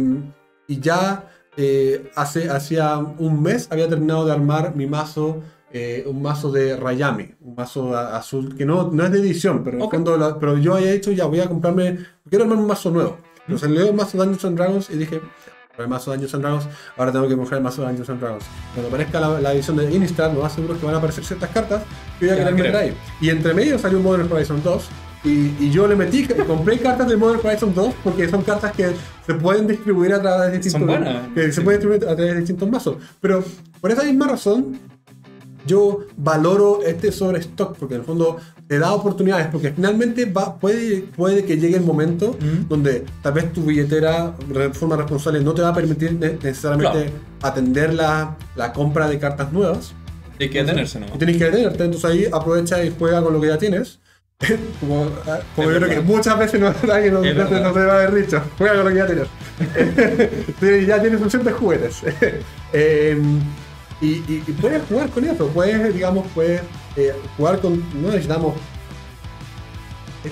y 0.68 0.80
ya 0.80 1.24
eh, 1.58 2.12
hace, 2.16 2.50
hacía 2.50 2.98
un 2.98 3.42
mes 3.42 3.68
había 3.72 3.90
terminado 3.90 4.26
de 4.26 4.32
armar 4.32 4.76
mi 4.76 4.86
mazo, 4.88 5.42
eh, 5.74 6.04
un 6.08 6.22
mazo 6.22 6.52
de 6.52 6.78
Rayami, 6.78 7.34
un 7.42 7.56
mazo 7.56 7.96
a- 7.96 8.16
azul 8.18 8.56
que 8.56 8.66
no, 8.66 8.90
no 8.92 9.04
es 9.04 9.12
de 9.12 9.20
edición, 9.20 9.64
pero 9.64 9.76
en 9.78 9.82
el 9.82 9.88
Ok. 9.88 9.94
fondo, 9.96 10.18
la- 10.18 10.40
pero 10.40 10.58
yo 10.58 10.76
había 10.76 10.92
hecho, 10.92 11.12
ya 11.12 11.26
voy 11.26 11.40
a 11.42 11.48
comprarme, 11.50 11.98
quiero 12.30 12.44
armar 12.46 12.60
un 12.60 12.68
mazo 12.68 12.90
nuevo. 12.92 13.18
Pero 13.46 13.58
salió 13.60 13.86
el 13.88 13.94
mazo 13.94 14.18
de 14.18 14.26
Dungeons 14.26 14.46
and 14.46 14.58
Dragons 14.58 14.90
y 14.90 14.98
dije, 14.98 15.20
"Ya, 15.78 15.84
el 15.84 15.90
mazo 15.90 16.12
de 16.12 16.18
Dungeons 16.18 16.34
and 16.36 16.44
Dragons, 16.44 16.68
ahora 16.98 17.12
tengo 17.12 17.28
que 17.28 17.36
comprar 17.36 17.58
el 17.58 17.64
mazo 17.64 17.82
de 17.82 17.88
Dungeons 17.88 18.10
and 18.10 18.20
Dragons. 18.22 18.44
Cuando 18.74 18.88
aparezca 18.90 19.20
la, 19.20 19.42
la 19.42 19.54
edición 19.54 19.78
de 19.78 19.92
Innistrad, 19.94 20.34
lo 20.34 20.42
más 20.44 20.54
seguro 20.54 20.74
es 20.74 20.80
que 20.80 20.86
van 20.86 20.96
a 20.96 20.98
aparecer 21.00 21.24
ciertas 21.26 21.50
cartas 21.50 21.84
que 22.20 22.26
voy 22.28 22.34
a 22.36 22.38
querer 22.38 22.54
meter 22.56 22.76
ahí. 22.76 22.94
Y 23.22 23.30
entre 23.30 23.54
medio 23.54 23.80
salió 23.80 24.00
Modern 24.00 24.32
Horizon 24.32 24.62
2. 24.64 24.88
Y, 25.24 25.56
y 25.60 25.72
yo 25.72 25.88
le 25.88 25.96
metí, 25.96 26.26
compré 26.28 26.78
cartas 26.80 27.08
de 27.10 27.18
Modern 27.18 27.40
Horizon 27.44 27.74
2 27.74 27.94
porque 28.04 28.30
son 28.30 28.44
cartas 28.44 28.72
que 28.72 28.92
se 29.26 29.34
pueden 29.34 29.68
distribuir 29.68 30.14
a 30.14 30.22
través 30.22 30.52
de 30.52 30.58
distintos, 30.60 30.88
buenas. 30.88 31.28
que 31.34 31.52
se 31.52 31.62
pueden 31.62 31.80
distribuir 31.82 32.04
a 32.10 32.16
través 32.16 32.34
de 32.34 32.40
distintos 32.40 32.70
mazos. 32.70 32.96
Pero 33.20 33.44
por 33.82 33.92
esa 33.92 34.04
misma 34.04 34.28
razón, 34.28 34.78
yo 35.66 36.02
valoro 36.16 36.82
este 36.86 37.12
sobre 37.12 37.40
stock 37.40 37.76
porque 37.78 37.96
en 37.96 38.02
el 38.02 38.06
fondo 38.06 38.38
te 38.68 38.80
da 38.80 38.94
oportunidades 38.94 39.48
porque 39.52 39.72
finalmente 39.72 40.26
va, 40.26 40.58
puede, 40.58 41.02
puede 41.16 41.44
que 41.46 41.58
llegue 41.58 41.76
el 41.78 41.84
momento 41.84 42.30
Ujú. 42.30 42.68
donde 42.70 43.04
tal 43.22 43.34
vez 43.34 43.52
tu 43.52 43.64
billetera 43.64 44.34
de 44.48 44.70
forma 44.74 44.96
responsable 44.96 45.42
no 45.42 45.54
te 45.54 45.62
va 45.62 45.70
a 45.70 45.74
permitir 45.74 46.14
ne- 46.14 46.38
necesariamente 46.42 47.06
Claro. 47.12 47.12
atender 47.42 47.94
la, 47.94 48.38
la 48.56 48.72
compra 48.72 49.10
de 49.10 49.20
cartas 49.20 49.52
nuevas 49.52 49.94
Hay 50.40 50.50
que 50.50 50.60
detenerse, 50.64 51.00
¿no? 51.02 51.08
tienes 51.18 51.38
que 51.38 51.46
detenerte, 51.46 51.84
entonces 51.84 52.10
ahí 52.12 52.26
aprovecha 52.32 52.84
y 52.84 52.94
juega 52.98 53.22
con 53.22 53.34
lo 53.34 53.42
que 53.42 53.48
ya 53.48 53.58
tienes. 53.58 54.00
como 54.80 55.10
ah, 55.28 55.40
como 55.56 55.72
yo 55.72 55.78
creo 55.78 55.90
que 55.90 56.02
muchas 56.02 56.38
veces 56.38 56.60
no, 56.60 56.68
alguien 56.94 57.22
te 57.22 57.34
va 57.34 57.94
a 57.94 57.96
haber 58.04 58.14
dicho, 58.14 58.42
juega 58.58 58.76
con 58.76 58.84
lo 58.86 58.90
que 58.92 58.96
ya 58.98 59.08
tienes. 59.08 60.88
Ya 60.88 61.02
tienes 61.02 61.20
suficientes 61.20 61.54
juguetes. 61.54 62.02
Eh, 62.74 63.18
y, 64.02 64.08
y- 64.08 64.44
y 64.46 64.52
puedes 64.52 64.84
jugar 64.90 65.10
con 65.10 65.24
eso, 65.24 65.48
puedes, 65.48 65.94
digamos, 65.94 66.28
puedes 66.36 66.62
eh, 66.98 67.14
jugar 67.38 67.60
con. 67.62 67.80
No 68.02 68.10
necesitamos. 68.10 68.56
eh, 70.26 70.32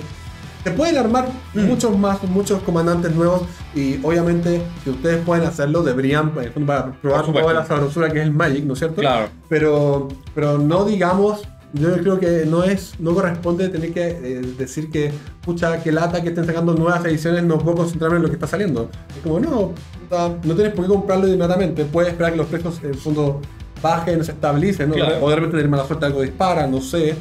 Te 0.62 0.70
pueden 0.72 0.98
armar 0.98 1.28
Mm. 1.54 1.60
muchos 1.64 1.98
más, 1.98 2.22
muchos 2.24 2.62
comandantes 2.62 3.12
nuevos 3.14 3.42
y 3.74 3.98
obviamente 4.04 4.60
si 4.84 4.90
ustedes 4.90 5.24
pueden 5.24 5.46
hacerlo 5.46 5.82
deberían 5.82 6.30
eh, 6.42 6.52
para 6.66 6.92
probar 6.92 7.24
toda 7.24 7.54
la 7.54 7.64
sabrosura 7.64 8.10
que 8.12 8.18
es 8.20 8.24
el 8.26 8.32
Magic, 8.34 8.64
¿no 8.64 8.74
es 8.74 8.80
cierto? 8.80 9.00
Claro. 9.00 9.30
pero, 9.48 10.08
pero 10.34 10.58
no 10.58 10.84
digamos, 10.84 11.40
yo 11.72 11.92
creo 11.98 12.18
que 12.18 12.44
no 12.46 12.64
es, 12.64 12.98
no 12.98 13.14
corresponde 13.14 13.68
tener 13.68 13.92
que 13.92 14.06
eh, 14.08 14.42
decir 14.56 14.90
que, 14.90 15.12
pucha, 15.42 15.82
que 15.82 15.92
lata 15.92 16.22
que 16.22 16.28
estén 16.28 16.46
sacando 16.46 16.74
nuevas 16.74 17.04
ediciones, 17.04 17.44
no 17.44 17.58
puedo 17.58 17.78
concentrarme 17.78 18.16
en 18.16 18.22
lo 18.22 18.28
que 18.28 18.34
está 18.34 18.46
saliendo. 18.46 18.90
Es 19.14 19.22
como, 19.22 19.40
no, 19.40 19.72
no 20.10 20.54
tienes 20.54 20.72
por 20.72 20.84
qué 20.84 20.92
comprarlo 20.92 21.26
inmediatamente, 21.26 21.84
puedes 21.84 22.12
esperar 22.12 22.32
que 22.32 22.38
los 22.38 22.46
precios 22.46 22.80
en 22.82 22.90
el 22.90 22.96
fondo 22.96 23.40
bajen, 23.82 24.24
se 24.24 24.32
estabilicen, 24.32 24.88
¿no? 24.88 24.94
Claro. 24.94 25.18
o 25.20 25.28
de 25.28 25.36
repente 25.36 25.56
tener 25.56 25.70
mala 25.70 25.86
suerte 25.86 26.06
algo 26.06 26.22
dispara, 26.22 26.66
no 26.66 26.80
sé, 26.80 27.14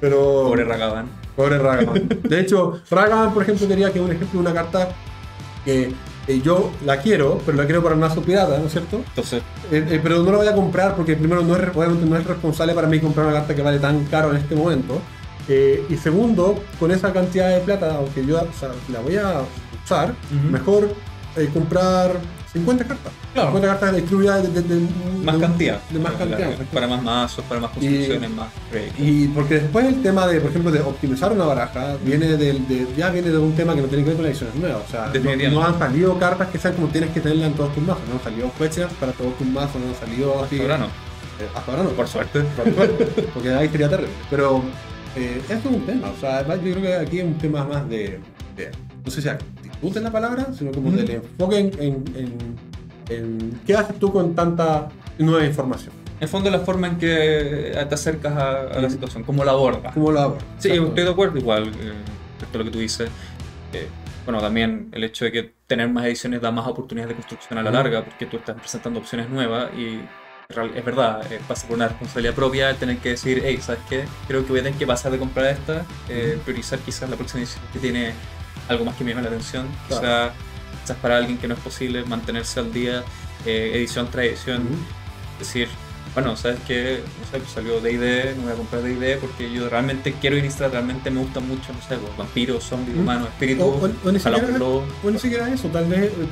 pero... 0.00 0.44
Pobre 0.44 0.64
Ragavan. 0.64 1.08
Pobre 1.34 1.58
Ragavan. 1.58 2.08
De 2.22 2.40
hecho, 2.40 2.80
Ragavan, 2.90 3.34
por 3.34 3.42
ejemplo, 3.42 3.66
quería 3.66 3.92
que 3.92 4.00
un 4.00 4.12
ejemplo 4.12 4.40
de 4.40 4.46
una 4.46 4.54
carta 4.54 4.88
que 5.64 5.92
eh, 6.28 6.40
yo 6.42 6.72
la 6.84 6.98
quiero, 7.00 7.40
pero 7.46 7.56
la 7.56 7.64
quiero 7.66 7.82
para 7.82 7.94
mazo 7.94 8.22
pirata, 8.22 8.58
¿no 8.58 8.66
es 8.66 8.72
cierto? 8.72 8.96
Entonces, 8.96 9.42
Eh, 9.70 9.84
eh, 9.90 10.00
pero 10.02 10.22
no 10.22 10.30
la 10.32 10.38
voy 10.38 10.46
a 10.48 10.54
comprar 10.54 10.94
porque 10.96 11.16
primero 11.16 11.42
no 11.42 11.56
es, 11.56 11.62
obviamente 11.74 12.06
no 12.06 12.16
es 12.16 12.24
responsable 12.24 12.74
para 12.74 12.88
mí 12.88 12.98
comprar 13.00 13.26
una 13.26 13.36
carta 13.36 13.54
que 13.54 13.62
vale 13.62 13.78
tan 13.78 14.04
caro 14.06 14.30
en 14.30 14.36
este 14.36 14.54
momento. 14.54 15.00
Y 15.48 15.96
segundo, 15.96 16.60
con 16.80 16.90
esa 16.90 17.12
cantidad 17.12 17.48
de 17.48 17.60
plata, 17.60 17.94
aunque 17.94 18.26
yo 18.26 18.36
o 18.36 18.58
sea, 18.58 18.70
la 18.92 18.98
voy 18.98 19.16
a 19.16 19.42
usar, 19.84 20.12
mejor 20.50 20.88
comprar 21.54 22.16
50 22.52 22.84
cartas. 22.84 23.12
Claro. 23.36 23.50
50 23.52 23.68
cartas 23.68 23.96
distribuidas 23.96 24.42
de, 24.42 24.62
de- 24.62 24.62
de- 24.76 24.86
más 25.24 25.36
cantidad. 25.38 25.80
De 25.90 25.98
más 25.98 26.12
cantidad. 26.12 26.50
Para 26.72 26.86
más 26.88 27.02
mazos, 27.02 27.44
para 27.46 27.60
más 27.60 27.70
construcciones, 27.70 28.30
más. 28.30 28.48
Y 28.98 29.28
porque 29.28 29.54
después 29.60 29.84
el 29.86 30.00
tema 30.02 30.26
de, 30.26 30.40
por 30.40 30.50
ejemplo, 30.50 30.70
de 30.72 30.80
optimizar 30.80 31.32
una 31.32 31.44
baraja, 31.44 31.96
viene 32.04 32.26
del, 32.36 32.66
de, 32.68 32.86
ya 32.96 33.10
viene 33.10 33.30
de 33.30 33.38
un 33.38 33.52
tema 33.54 33.74
que 33.74 33.82
no 33.82 33.88
tiene 33.88 34.04
que 34.04 34.10
ver 34.10 34.16
con 34.16 34.26
ediciones 34.26 34.54
nuevas. 34.54 34.82
O 34.86 34.90
sea, 34.90 35.12
no, 35.50 35.62
han 35.64 35.78
salido 35.78 36.18
cartas 36.18 36.48
que 36.48 36.58
sean 36.58 36.74
como 36.74 36.86
tienes 36.88 37.10
que 37.10 37.20
tenerlas 37.20 37.48
en 37.48 37.54
todos 37.54 37.74
tus 37.74 37.82
mazos. 37.82 38.02
No 38.08 38.14
han 38.14 38.22
salido 38.24 38.50
fechas 38.50 38.92
para 39.00 39.12
todos 39.12 39.36
tus 39.36 39.46
mazos, 39.46 39.80
no 39.82 39.88
han 39.88 39.94
salido 40.08 40.44
así. 40.44 40.60
Ahora 40.60 40.78
no, 40.78 40.86
Eh, 40.86 41.48
hasta 41.54 41.70
ahora 41.72 41.82
no. 41.84 41.90
por 41.90 42.08
suerte. 42.08 42.40
Por 42.56 42.74
suerte, 42.74 43.04
porque 43.34 43.50
ahí 43.52 43.68
sería 43.68 43.88
terrible. 43.90 44.12
Pero 44.30 44.62
eh, 45.16 45.42
eso 45.48 45.68
es 45.68 45.74
un 45.74 45.84
tema. 45.84 46.08
O 46.16 46.20
sea, 46.20 46.42
yo 46.46 46.60
creo 46.62 46.82
que 46.82 46.94
aquí 46.94 47.18
es 47.18 47.24
un 47.24 47.36
tema 47.38 47.64
más 47.64 47.88
de, 47.88 48.20
de- 48.56 48.70
no 49.04 49.10
sé 49.10 49.20
si 49.22 49.28
actitud 49.28 49.96
en 49.96 50.02
la 50.04 50.10
palabra, 50.12 50.46
sino 50.56 50.72
como 50.72 50.90
del 50.92 51.10
enfoque 51.10 51.58
en, 51.58 51.66
en, 51.78 52.04
en- 52.16 52.16
en 52.16 52.56
qué 53.66 53.74
haces 53.74 53.98
tú 53.98 54.12
con 54.12 54.34
tanta 54.34 54.88
nueva 55.18 55.44
información. 55.44 55.94
En 56.16 56.22
el 56.22 56.28
fondo, 56.28 56.50
la 56.50 56.60
forma 56.60 56.88
en 56.88 56.96
que 56.96 57.72
te 57.88 57.94
acercas 57.94 58.32
a, 58.34 58.60
a 58.62 58.80
la 58.80 58.88
situación, 58.88 59.22
cómo 59.22 59.44
la 59.44 59.52
abordas. 59.52 59.92
¿Cómo 59.92 60.10
lo 60.10 60.20
hago? 60.20 60.38
Sí, 60.58 60.70
estoy 60.70 61.04
de 61.04 61.10
acuerdo 61.10 61.38
igual 61.38 61.68
eh, 61.68 61.92
respecto 62.38 62.56
a 62.56 62.58
lo 62.58 62.64
que 62.64 62.70
tú 62.70 62.78
dices. 62.78 63.10
Eh, 63.72 63.88
bueno, 64.24 64.40
también 64.40 64.88
el 64.92 65.04
hecho 65.04 65.26
de 65.26 65.32
que 65.32 65.54
tener 65.66 65.88
más 65.88 66.06
ediciones 66.06 66.40
da 66.40 66.50
más 66.50 66.66
oportunidades 66.66 67.10
de 67.10 67.14
construcción 67.14 67.58
a 67.58 67.62
la 67.62 67.70
larga, 67.70 68.04
porque 68.04 68.26
tú 68.26 68.38
estás 68.38 68.56
presentando 68.56 68.98
opciones 68.98 69.28
nuevas 69.28 69.70
y 69.76 70.00
es 70.48 70.84
verdad, 70.84 71.20
eh, 71.30 71.40
pasa 71.46 71.66
por 71.66 71.76
una 71.76 71.88
responsabilidad 71.88 72.34
propia 72.34 72.70
el 72.70 72.76
tener 72.76 72.98
que 72.98 73.10
decir, 73.10 73.42
hey, 73.44 73.58
¿sabes 73.60 73.80
qué? 73.88 74.04
Creo 74.26 74.44
que 74.44 74.50
voy 74.50 74.60
a 74.60 74.62
tener 74.62 74.78
que 74.78 74.86
pasar 74.86 75.12
de 75.12 75.18
comprar 75.18 75.46
esta, 75.46 75.84
eh, 76.08 76.38
priorizar 76.44 76.78
quizás 76.78 77.10
la 77.10 77.16
próxima 77.16 77.40
edición 77.42 77.62
que 77.72 77.78
tiene 77.78 78.12
algo 78.68 78.84
más 78.84 78.96
que 78.96 79.04
me 79.04 79.10
llame 79.10 79.22
la 79.22 79.28
atención. 79.28 79.66
Claro. 79.88 80.02
Quizás, 80.02 80.32
quizás 80.82 80.96
para 80.98 81.16
alguien 81.16 81.38
que 81.38 81.48
no 81.48 81.54
es 81.54 81.60
posible 81.60 82.04
mantenerse 82.04 82.60
al 82.60 82.72
día, 82.72 83.02
eh, 83.44 83.72
edición 83.74 84.08
tras 84.10 84.26
edición, 84.26 84.66
decir, 85.38 85.68
bueno, 86.14 86.34
¿sabes 86.36 86.58
qué? 86.66 87.00
No 87.20 87.26
sé, 87.30 87.38
pues 87.38 87.50
salió 87.50 87.80
D&D, 87.80 88.34
no 88.36 88.44
voy 88.44 88.52
a 88.52 88.54
comprar 88.54 88.82
D&D 88.82 89.18
porque 89.18 89.52
yo 89.52 89.68
realmente 89.68 90.14
quiero 90.20 90.36
Innistrad, 90.38 90.70
realmente 90.70 91.10
me 91.10 91.20
gusta 91.20 91.40
mucho, 91.40 91.72
no 91.74 91.80
sé, 91.82 91.96
pues, 91.96 92.16
vampiros, 92.16 92.64
zombies, 92.64 92.96
humanos, 92.96 93.28
espíritus, 93.28 93.64
O- 93.64 93.90
o- 94.04 94.12
ni 94.12 94.18
siquiera-. 94.18 94.64
O 95.04 95.10
ni 95.10 95.18
siquiera 95.18 95.52
eso, 95.52 95.68
tal 95.68 95.84
vez, 95.86 96.04
eh, 96.04 96.26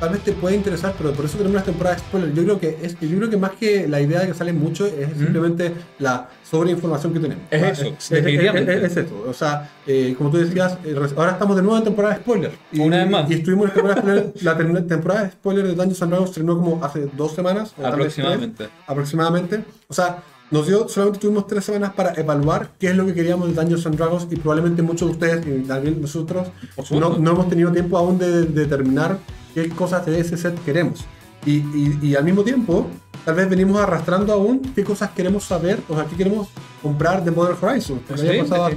tal 0.00 0.10
vez 0.10 0.20
te 0.22 0.32
puede 0.32 0.56
interesar, 0.56 0.94
pero 0.98 1.12
por 1.12 1.24
eso 1.24 1.36
tenemos 1.38 1.54
las 1.54 1.64
temporadas 1.64 2.00
spoiler. 2.00 2.32
Yo 2.34 2.42
creo 2.44 2.60
que 2.60 2.78
es, 2.82 2.98
yo 3.00 3.16
creo 3.16 3.30
que 3.30 3.36
más 3.36 3.52
que 3.52 3.86
la 3.88 4.00
idea 4.00 4.20
de 4.20 4.28
que 4.28 4.34
sale 4.34 4.52
mucho 4.52 4.86
es 4.86 5.08
Ujú. 5.12 5.18
simplemente 5.20 5.72
la 5.98 6.28
sobreinformación 6.42 7.12
que 7.12 7.20
tenemos. 7.20 7.44
Es 7.50 7.62
eso, 7.80 7.86
es, 7.98 8.08
definitivamente. 8.10 8.74
es- 8.76 8.82
es 8.84 8.96
eso. 8.98 9.24
O 9.28 9.32
sea, 9.32 9.70
eh, 9.86 10.14
como 10.18 10.30
tú 10.30 10.38
decías, 10.38 10.78
eh, 10.84 10.94
ahora 11.16 11.32
estamos 11.32 11.56
de 11.56 11.62
nuevo 11.62 11.78
en 11.78 11.84
temporada 11.84 12.16
spoiler. 12.16 12.52
Y, 12.72 12.80
Una 12.80 12.98
vez 12.98 13.10
más. 13.10 13.30
Y 13.30 13.34
estuvimos 13.34 13.68
en 13.68 13.74
temporada 13.74 14.00
spoiler. 14.00 14.32
La 14.42 14.58
tem- 14.58 14.86
temporada 14.88 15.30
spoiler 15.30 15.64
de 15.66 15.74
Dungeons 15.74 16.02
and 16.02 16.10
Dragons 16.12 16.32
terminó 16.32 16.56
como 16.58 16.84
hace 16.84 17.08
dos 17.16 17.32
semanas. 17.32 17.70
vez 17.70 17.74
tres 17.76 17.86
Aproximadamente. 17.92 18.68
aproximadamente. 18.86 19.64
O 19.88 19.94
sea, 19.94 20.22
nos 20.50 20.66
dio, 20.66 20.88
solamente 20.88 21.18
tuvimos 21.20 21.46
tres 21.46 21.64
semanas 21.64 21.92
para 21.94 22.12
evaluar 22.20 22.70
qué 22.78 22.88
es 22.88 22.96
lo 22.96 23.06
que 23.06 23.14
queríamos 23.14 23.48
de 23.48 23.54
Dungeons 23.54 23.86
and 23.86 23.96
Dragons 23.96 24.26
y 24.30 24.36
probablemente 24.36 24.82
muchos 24.82 25.08
de 25.08 25.12
ustedes 25.14 25.46
y 25.46 25.66
también 25.66 26.00
nosotros 26.00 26.48
no, 26.90 27.18
no 27.18 27.30
hemos 27.32 27.48
tenido 27.48 27.72
tiempo 27.72 27.96
aún 27.98 28.18
de, 28.18 28.42
de 28.42 28.44
determinar 28.62 29.18
qué 29.54 29.68
cosas 29.70 30.04
de 30.06 30.18
ese 30.20 30.36
set 30.36 30.62
queremos. 30.64 31.04
Y, 31.46 31.56
y- 31.58 31.98
y 32.02 32.14
al 32.16 32.24
mismo 32.24 32.42
tiempo, 32.42 32.88
tal 33.24 33.34
vez 33.34 33.48
venimos 33.48 33.80
arrastrando 33.80 34.32
aún 34.32 34.60
qué 34.74 34.82
cosas 34.84 35.10
queremos 35.10 35.44
saber, 35.44 35.78
o 35.88 35.94
sea, 35.94 36.04
qué 36.06 36.16
queremos 36.16 36.48
comprar 36.82 37.22
de 37.24 37.30
Modern 37.30 37.56
Horizon. 37.60 38.00
porque 38.06 38.22
Sí, 38.22 38.38
pasado. 38.48 38.70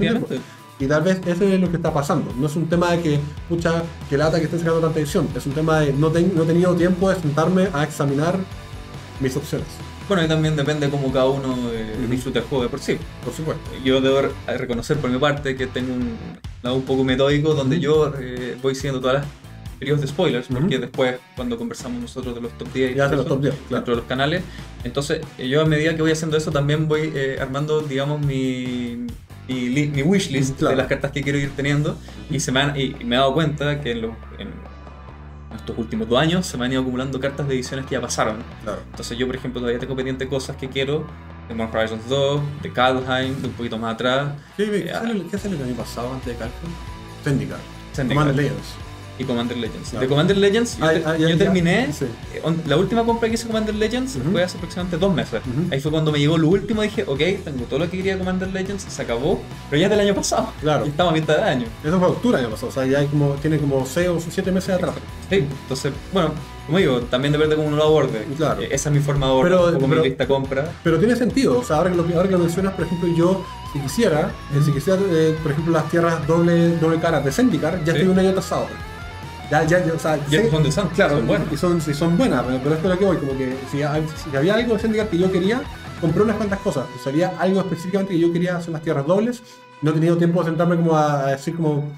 Y 0.79 0.85
tal 0.85 1.01
vez 1.01 1.19
eso 1.25 1.43
es 1.43 1.59
lo 1.59 1.71
que 1.71 1.77
está 1.77 1.91
pasando. 1.91 2.31
No 2.37 2.45
es 2.45 2.55
un 2.55 2.67
tema 2.69 2.91
de 2.91 3.01
que, 3.01 3.19
pucha, 3.49 3.81
que 4.09 4.15
lata 4.17 4.37
que 4.37 4.45
estén 4.45 4.59
sacando 4.59 4.79
tanta 4.81 4.99
edición. 4.99 5.27
Es 5.35 5.45
un 5.47 5.53
tema 5.53 5.79
de 5.79 5.91
no, 5.93 6.09
ten- 6.11 6.33
no 6.35 6.43
he 6.43 6.45
tenido 6.45 6.75
tiempo 6.75 7.09
de 7.09 7.15
sentarme 7.19 7.67
a 7.73 7.83
examinar 7.83 8.37
mis 9.19 9.35
opciones. 9.35 9.65
Bueno, 10.07 10.23
y 10.23 10.27
también 10.27 10.55
depende 10.55 10.87
cómo 10.89 11.11
cada 11.11 11.25
uno 11.25 11.55
eh, 11.73 11.95
Ujú. 12.03 12.11
disfruta 12.11 12.39
el 12.39 12.45
juego 12.45 12.63
de 12.63 12.69
por 12.69 12.79
sí. 12.79 12.97
Por 13.23 13.33
supuesto. 13.33 13.63
Yo 13.83 13.99
debo 14.01 14.21
re- 14.21 14.57
reconocer 14.57 14.97
por 14.97 15.09
mi 15.09 15.17
parte 15.17 15.55
que 15.55 15.65
tengo 15.67 15.93
un 15.93 16.15
lado 16.61 16.75
un 16.75 16.83
poco 16.83 17.03
metódico 17.03 17.53
donde 17.55 17.79
yo 17.79 18.13
eh, 18.19 18.55
voy 18.61 18.75
siguiendo 18.75 19.01
todas 19.01 19.15
las 19.23 19.25
periodos 19.79 20.01
de 20.01 20.07
spoilers, 20.07 20.47
porque 20.47 20.75
Ujú. 20.75 20.81
después 20.81 21.15
cuando 21.35 21.57
conversamos 21.57 22.01
nosotros 22.01 22.33
de 22.35 22.41
los 22.41 22.51
top 22.57 22.71
10 22.73 22.95
Ya 22.95 23.07
los 23.07 23.25
top 23.27 23.41
10, 23.41 23.53
claro. 23.53 23.75
dentro 23.75 23.93
de 23.95 24.01
los 24.01 24.07
canales, 24.07 24.43
entonces 24.83 25.21
eh, 25.37 25.47
yo 25.47 25.61
a 25.61 25.65
medida 25.65 25.95
que 25.95 26.01
voy 26.01 26.11
haciendo 26.11 26.35
eso 26.37 26.51
también 26.51 26.87
voy 26.87 27.11
eh, 27.13 27.37
armando, 27.39 27.81
digamos, 27.81 28.19
mi, 28.21 29.05
mi, 29.47 29.69
mi 29.87 30.01
wishlist 30.01 30.57
Claro. 30.57 30.71
de 30.71 30.77
las 30.77 30.87
cartas 30.87 31.11
que 31.11 31.21
quiero 31.21 31.37
ir 31.37 31.51
teniendo 31.55 31.97
y, 32.29 32.39
se 32.39 32.51
me 32.51 32.59
han- 32.61 32.75
y, 32.77 32.95
y 32.99 33.03
me 33.05 33.15
he 33.15 33.19
dado 33.19 33.33
cuenta 33.33 33.79
que 33.81 33.91
en, 33.91 34.01
los- 34.01 34.15
en 34.39 34.49
estos 35.55 35.77
últimos 35.77 36.07
dos 36.09 36.19
años 36.19 36.45
se 36.45 36.57
me 36.57 36.65
han 36.65 36.71
ido 36.71 36.81
acumulando 36.81 37.19
cartas 37.19 37.47
de 37.47 37.53
ediciones 37.55 37.85
que 37.85 37.93
ya 37.93 38.01
pasaron. 38.01 38.37
Claro. 38.63 38.79
Entonces 38.91 39.17
yo, 39.17 39.25
por 39.27 39.35
ejemplo, 39.35 39.61
todavía 39.61 39.79
tengo 39.79 39.95
pendiente 39.95 40.27
cosas 40.27 40.55
que 40.57 40.69
quiero 40.69 41.05
de 41.47 41.55
Modern 41.55 41.77
Horizons 41.77 42.09
2, 42.09 42.41
de 42.61 42.73
Kaldheim, 42.73 43.41
de 43.41 43.47
un 43.47 43.53
poquito 43.53 43.77
más 43.77 43.93
atrás, 43.93 44.33
¿Qué, 44.57 44.65
qué, 44.69 44.85
Ya. 44.87 44.99
salió, 45.01 45.27
¿Qué 45.29 45.37
salió 45.37 45.57
el 45.57 45.63
año 45.63 45.75
pasado 45.75 46.13
antes 46.13 46.27
de 46.27 46.35
Calcul? 46.35 46.69
Zendikar. 47.23 47.59
Zendikar. 47.95 48.27
Legends. 48.35 48.75
Y 49.19 49.23
Commander 49.23 49.57
Legends. 49.57 49.89
Claro. 49.89 50.01
De 50.03 50.07
Commander 50.09 50.37
Legends 50.37 50.77
yo, 50.77 50.85
Ah, 50.85 50.89
ah, 50.93 50.99
ya- 51.13 51.17
yo 51.17 51.29
ya, 51.29 51.37
terminé, 51.37 51.91
sí. 51.91 52.05
eh, 52.33 52.41
la 52.67 52.77
última 52.77 53.03
compra 53.03 53.27
que 53.29 53.35
hice 53.35 53.47
Commander 53.47 53.75
Legends 53.75 54.17
fue 54.31 54.43
hace 54.43 54.57
aproximadamente 54.57 54.97
dos 54.97 55.13
meses. 55.13 55.41
Ahí 55.71 55.79
fue 55.79 55.91
cuando 55.91 56.11
me 56.11 56.19
llegó 56.19 56.37
lo 56.37 56.47
último 56.49 56.81
dije, 56.81 57.03
ok, 57.07 57.19
tengo 57.43 57.63
todo 57.69 57.79
lo 57.79 57.89
que 57.89 57.97
quería 57.97 58.13
de 58.13 58.19
Commander 58.19 58.49
Legends, 58.53 58.83
se 58.83 59.01
acabó, 59.01 59.41
pero 59.69 59.79
ya 59.79 59.87
es 59.87 59.91
del 59.91 59.99
año 60.01 60.15
pasado. 60.15 60.51
Claro. 60.61 60.85
Y 60.85 60.89
estamos 60.89 61.11
a 61.13 61.15
mitad 61.15 61.35
de 61.37 61.43
año. 61.43 61.65
Eso 61.83 61.99
fue 61.99 62.07
octubre 62.09 62.37
año 62.37 62.49
pasado. 62.49 62.67
O 62.69 62.71
sea, 62.71 62.85
ya 62.85 62.99
hay 62.99 63.07
como, 63.07 63.31
tiene 63.35 63.57
como 63.57 63.85
6 63.85 64.07
o 64.09 64.19
7 64.19 64.51
meses 64.51 64.69
atrás. 64.75 64.93
Sí, 65.29 65.45
entonces, 65.61 65.91
bueno, 66.13 66.31
como 66.65 66.77
digo, 66.77 66.99
también 67.01 67.31
depende 67.31 67.55
de 67.55 67.57
cómo 67.57 67.67
uno 67.69 67.77
lo 67.77 67.83
aborde. 67.83 68.25
Claro. 68.37 68.61
Eh, 68.61 68.69
Esa 68.71 68.89
es 68.89 68.95
mi 68.95 69.01
forma 69.01 69.25
de 69.25 69.31
abordar 69.31 69.51
Pero- 69.59 69.73
poco 69.79 69.87
pero- 69.89 70.01
mi 70.03 70.07
lista 70.09 70.23
de 70.23 70.27
compra. 70.27 70.71
Pero 70.83 70.99
tiene 70.99 71.15
sentido. 71.15 71.59
O 71.59 71.63
sea, 71.63 71.77
ahora 71.77 71.89
que 71.91 71.95
lo, 71.97 72.03
ahora 72.03 72.23
que 72.27 72.33
lo 72.33 72.39
mencionas, 72.39 72.73
por 72.73 72.85
ejemplo, 72.85 73.09
yo, 73.15 73.45
si 73.73 73.79
quisiera, 73.79 74.31
eh, 74.53 74.61
si 74.63 74.71
quisiera, 74.71 74.99
eh, 75.09 75.35
por 75.41 75.51
ejemplo, 75.51 75.73
las 75.73 75.89
tierras 75.89 76.25
doble, 76.27 76.77
doble 76.77 76.99
cara 76.99 77.19
de 77.21 77.31
Zendikar, 77.31 77.79
ya 77.85 77.93
Sí. 77.93 77.99
estoy 77.99 78.07
un 78.07 78.19
año 78.19 78.29
atrasado. 78.29 78.67
Ya, 79.49 79.63
ya, 79.63 79.85
ya, 79.85 79.93
o 79.93 79.99
sea, 79.99 80.17
Ya 80.29 80.41
sé- 80.41 80.51
son 80.51 80.63
de 80.63 80.71
San, 80.71 80.89
Claro, 80.89 81.17
son 81.17 81.27
buenas. 81.27 81.51
y 81.53 81.57
son, 81.57 81.81
son 81.81 82.17
buenas, 82.17 82.43
pero, 82.43 82.59
pero 82.63 82.75
esto 82.75 82.87
es 82.89 82.93
lo 82.93 82.99
que 82.99 83.05
voy, 83.05 83.17
como 83.17 83.37
que 83.37 83.55
si, 83.71 83.81
había 83.81 84.55
algo 84.55 84.73
de 84.73 84.79
Zendikar 84.79 85.07
que 85.07 85.17
yo 85.17 85.31
quería, 85.31 85.61
compré 86.01 86.23
unas 86.23 86.35
cuantas 86.35 86.59
cosas. 86.59 86.85
Si 87.01 87.09
había 87.09 87.29
algo 87.39 87.61
específicamente 87.61 88.13
que 88.13 88.19
yo 88.19 88.33
quería 88.33 88.57
hacer 88.57 88.71
las 88.73 88.81
tierras 88.81 89.05
dobles, 89.07 89.41
no 89.81 89.91
he 89.91 89.93
tenido 89.93 90.17
tiempo 90.17 90.41
de 90.41 90.49
sentarme 90.49 90.75
como 90.75 90.97
a, 90.97 91.27
a 91.27 91.31
decir 91.31 91.55
como, 91.55 91.89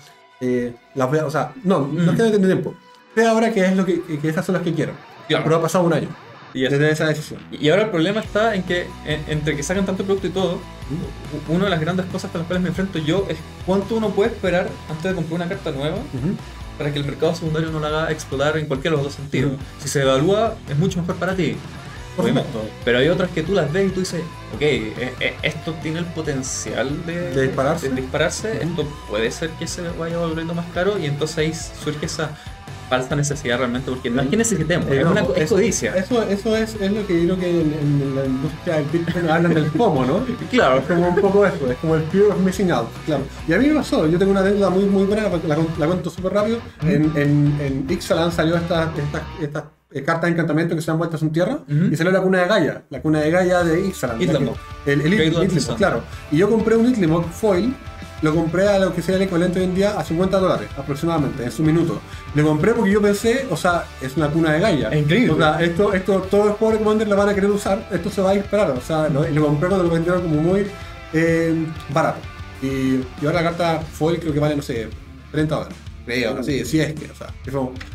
eh, 0.41 0.73
las 0.95 1.09
voy 1.09 1.19
a- 1.19 1.25
o 1.25 1.31
sea, 1.31 1.53
no, 1.63 1.89
que 1.89 1.97
no 1.97 2.11
he 2.11 2.15
tenido 2.31 2.47
tiempo. 2.47 2.75
Sé 3.15 3.25
ahora 3.25 3.51
que 3.51 3.65
es 3.65 3.75
lo 3.75 3.83
que, 3.85 4.01
que 4.03 4.29
esas 4.29 4.45
son 4.45 4.53
las 4.53 4.61
que 4.63 4.73
quiero. 4.73 4.93
Claro. 5.27 5.43
Pero 5.43 5.55
ha 5.57 5.61
pasado 5.61 5.83
un 5.85 5.93
año 5.93 6.07
Y 6.53 6.61
desde 6.61 6.89
esa 6.91 7.05
decisión. 7.05 7.39
Y 7.51 7.69
ahora 7.69 7.83
el 7.83 7.89
problema 7.89 8.19
está 8.21 8.53
en 8.55 8.63
que 8.63 8.87
en- 9.05 9.23
entre 9.27 9.55
que 9.55 9.63
sacan 9.63 9.85
tanto 9.85 10.03
producto 10.03 10.27
y 10.27 10.31
todo, 10.31 10.55
u- 10.55 11.53
una 11.53 11.65
de 11.65 11.69
las 11.71 11.79
grandes 11.79 12.05
cosas 12.07 12.29
con 12.31 12.39
las 12.41 12.47
cuales 12.47 12.61
me 12.63 12.69
enfrento 12.69 12.99
yo 12.99 13.25
es 13.29 13.37
cuánto 13.65 13.95
uno 13.95 14.09
puede 14.09 14.29
esperar 14.31 14.67
antes 14.89 15.03
de 15.03 15.13
comprar 15.15 15.35
una 15.41 15.49
carta 15.49 15.71
nueva. 15.71 15.97
Para 16.79 16.91
que 16.91 16.97
el 16.97 17.05
mercado 17.05 17.35
secundario 17.35 17.69
no 17.69 17.79
la 17.79 17.89
haga 17.89 18.11
explotar 18.11 18.57
en 18.57 18.65
cualquiera 18.65 18.95
de 18.97 19.03
los 19.03 19.11
dos 19.11 19.15
sentidos. 19.21 19.51
Si 19.79 19.89
se 19.89 20.01
evalúa, 20.01 20.55
es 20.67 20.77
mucho 20.77 21.01
mejor 21.01 21.17
para 21.17 21.35
ti. 21.35 21.57
Por 22.15 22.23
Obviamente. 22.25 22.51
supuesto. 22.51 22.75
Pero 22.85 22.97
hay 22.99 23.07
otras 23.09 23.29
que 23.31 23.43
tú 23.43 23.53
las 23.53 23.71
ves 23.71 23.87
y 23.87 23.89
tú 23.91 23.99
dices, 23.99 24.21
ok, 24.55 24.61
eh, 24.61 25.13
eh, 25.19 25.35
esto 25.43 25.73
tiene 25.83 25.99
el 25.99 26.05
potencial 26.05 27.05
de, 27.05 27.31
¿De 27.31 27.41
dispararse? 27.47 27.89
de 27.89 28.01
dispararse, 28.01 28.63
esto 28.63 28.87
puede 29.09 29.29
ser 29.29 29.51
que 29.51 29.67
se 29.67 29.81
vaya 29.89 30.17
volviendo 30.17 30.53
más 30.53 30.65
caro 30.73 30.97
y 30.97 31.05
entonces 31.05 31.37
ahí 31.37 31.53
surge 31.53 32.05
esa 32.07 32.31
falsa 32.89 33.15
necesidad 33.15 33.59
realmente, 33.59 33.89
porque 33.89 34.09
no 34.09 34.21
es 34.21 34.27
que 34.29 34.37
necesitemos, 34.37 34.87
Eh, 34.89 34.97
es, 34.99 35.05
no, 35.05 35.11
una, 35.11 35.21
es 35.21 35.29
eso- 35.37 35.55
codicia. 35.55 35.95
Eso, 35.95 36.23
eso 36.23 36.55
es, 36.57 36.75
es 36.81 36.91
lo 36.91 37.05
que 37.05 37.25
yo 37.25 37.35
creo 37.35 37.39
que 37.39 37.61
en, 37.61 37.73
en 37.73 38.15
la 38.15 38.25
industria 38.25 38.75
del 38.77 38.85
Bitcoin 38.85 39.29
hablan 39.29 39.53
del 39.53 39.65
FOMO, 39.71 40.05
¿no? 40.05 40.25
Claro. 40.49 40.79
Es 40.79 40.85
como 40.85 41.07
un 41.09 41.15
poco 41.15 41.45
eso, 41.45 41.69
es 41.71 41.77
como 41.77 41.95
el 41.95 42.03
fear 42.03 42.25
of 42.31 42.39
missing 42.39 42.71
out, 42.71 42.87
claro. 43.05 43.23
Y 43.47 43.53
a 43.53 43.57
mí 43.59 43.67
me 43.67 43.75
pasó, 43.75 44.07
yo 44.07 44.17
tengo 44.17 44.31
una 44.31 44.41
deuda 44.41 44.69
muy, 44.69 44.85
muy 44.85 45.03
buena, 45.05 45.23
la, 45.29 45.57
la 45.77 45.85
cuento 45.87 46.09
súper 46.09 46.33
rápido. 46.33 46.59
En, 46.81 47.11
en, 47.15 47.57
en 47.61 47.85
Ixalan 47.89 48.31
salió 48.31 48.55
estas 48.57 48.89
estas 48.97 49.21
estas 49.41 49.63
eh, 49.91 50.03
cartas 50.03 50.23
de 50.25 50.31
encantamiento 50.31 50.75
que 50.75 50.81
se 50.81 50.91
han 50.91 50.97
vuelto 50.97 51.15
a 51.15 51.19
su 51.19 51.29
tierra 51.29 51.59
y 51.67 51.95
salió 51.95 52.11
la 52.11 52.21
cuna 52.21 52.41
de 52.41 52.47
Gaia, 52.47 52.83
la 52.89 53.01
cuna 53.01 53.19
de 53.21 53.31
Gaia 53.31 53.63
de 53.63 53.87
Ixalan. 53.87 54.21
El, 54.85 55.01
el, 55.01 55.59
Sun. 55.61 55.75
claro. 55.75 56.01
Y 56.31 56.37
yo 56.37 56.49
compré 56.49 56.75
un 56.75 56.87
Itlimoc 56.89 57.27
foil 57.29 57.75
lo 58.21 58.35
compré 58.35 58.67
a 58.67 58.79
lo 58.79 58.93
que 58.93 59.01
sería 59.01 59.17
el 59.17 59.23
equivalente 59.23 59.59
hoy 59.59 59.65
en 59.65 59.75
día 59.75 59.99
a 59.99 60.03
50 60.03 60.37
dólares 60.39 60.69
aproximadamente 60.77 61.43
en 61.43 61.51
su 61.51 61.63
minuto. 61.63 62.01
Lo 62.35 62.43
compré 62.45 62.73
porque 62.73 62.91
yo 62.91 63.01
pensé, 63.01 63.45
o 63.49 63.57
sea, 63.57 63.85
es 64.01 64.17
una 64.17 64.29
cuna 64.29 64.53
de 64.53 64.59
Gaia. 64.59 64.89
Es 64.89 65.03
increíble. 65.03 65.31
O 65.31 65.37
sea, 65.37 65.61
esto, 65.61 65.93
esto, 65.93 66.19
todos 66.29 66.47
los 66.47 66.55
pobres 66.57 66.79
commanders 66.79 67.09
la 67.09 67.15
van 67.15 67.29
a 67.29 67.35
querer 67.35 67.49
usar, 67.49 67.87
esto 67.91 68.09
se 68.09 68.21
va 68.21 68.31
a 68.31 68.33
disparar. 68.33 68.71
O 68.71 68.81
sea, 68.81 69.09
lo, 69.09 69.27
lo 69.27 69.45
compré 69.45 69.69
cuando 69.69 69.85
lo 69.85 69.93
vendieron 69.93 70.21
como 70.21 70.41
muy 70.41 70.67
eh, 71.13 71.65
barato. 71.93 72.19
Y, 72.61 72.67
y 72.67 73.25
ahora 73.25 73.41
la 73.41 73.43
carta 73.43 73.79
foil 73.79 74.19
creo 74.19 74.33
que 74.33 74.39
vale, 74.39 74.55
no 74.55 74.61
sé, 74.61 74.89
30 75.31 75.55
dólares. 75.55 75.77
creo, 76.05 76.43
sí, 76.43 76.65
sí 76.65 76.81
es 76.81 76.93
que, 76.93 77.09
o 77.11 77.15
sea, 77.15 77.33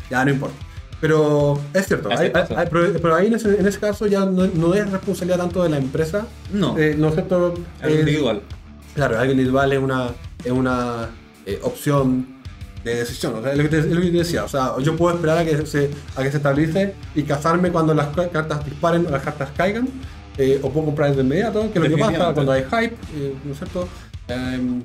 ya 0.09 0.25
no 0.25 0.31
importa. 0.31 0.55
Pero 1.01 1.59
es 1.73 1.87
cierto, 1.87 2.09
pero, 3.01 3.15
ahí 3.15 3.27
en 3.27 3.35
ese, 3.35 3.59
en 3.59 3.67
ese, 3.67 3.79
caso 3.79 4.07
ya 4.07 4.25
no, 4.25 4.73
es 4.73 4.89
responsabilidad 4.89 5.37
tanto 5.37 5.61
de 5.61 5.69
la 5.69 5.77
empresa. 5.77 6.25
No. 6.51 6.77
Eh, 6.77 6.95
no 6.97 7.09
es 7.09 7.13
cierto. 7.13 7.53
Algo 7.81 7.95
individual. 7.99 8.41
Claro, 8.95 9.19
algo 9.19 9.31
individual 9.31 9.73
es 9.73 9.79
una, 9.79 10.09
es 10.43 10.51
una 10.51 11.09
eh, 11.45 11.59
opción 11.61 12.41
de 12.83 12.95
decisión. 12.95 13.35
O 13.35 13.41
sea, 13.41 13.51
es 13.51 13.57
lo, 13.57 13.63
que 13.63 13.69
te, 13.69 13.79
es 13.79 13.85
lo 13.87 14.01
que 14.01 14.11
te 14.11 14.17
decía. 14.17 14.43
O 14.43 14.47
sea, 14.47 14.73
yo 14.81 14.95
puedo 14.95 15.15
esperar 15.15 15.39
a 15.39 15.45
que 15.45 15.65
se, 15.65 15.91
a 16.15 16.23
que 16.23 16.31
se 16.31 16.37
estabilice 16.37 16.95
y 17.13 17.23
cazarme 17.23 17.71
cuando 17.71 17.93
las 17.93 18.07
cartas 18.07 18.65
disparen 18.65 19.05
o 19.05 19.09
las 19.09 19.21
cartas 19.21 19.49
caigan. 19.55 19.87
Eh, 20.37 20.59
o 20.61 20.69
puedo 20.69 20.87
comprar 20.87 21.15
de 21.15 21.21
inmediato, 21.21 21.71
que 21.71 21.79
es 21.79 21.89
lo 21.89 21.95
que 21.95 22.01
pasa 22.01 22.33
cuando 22.33 22.51
hay 22.51 22.63
hype, 22.63 22.97
¿no 23.45 23.53
es 23.53 23.57
cierto? 23.57 23.87
Em, 24.27 24.83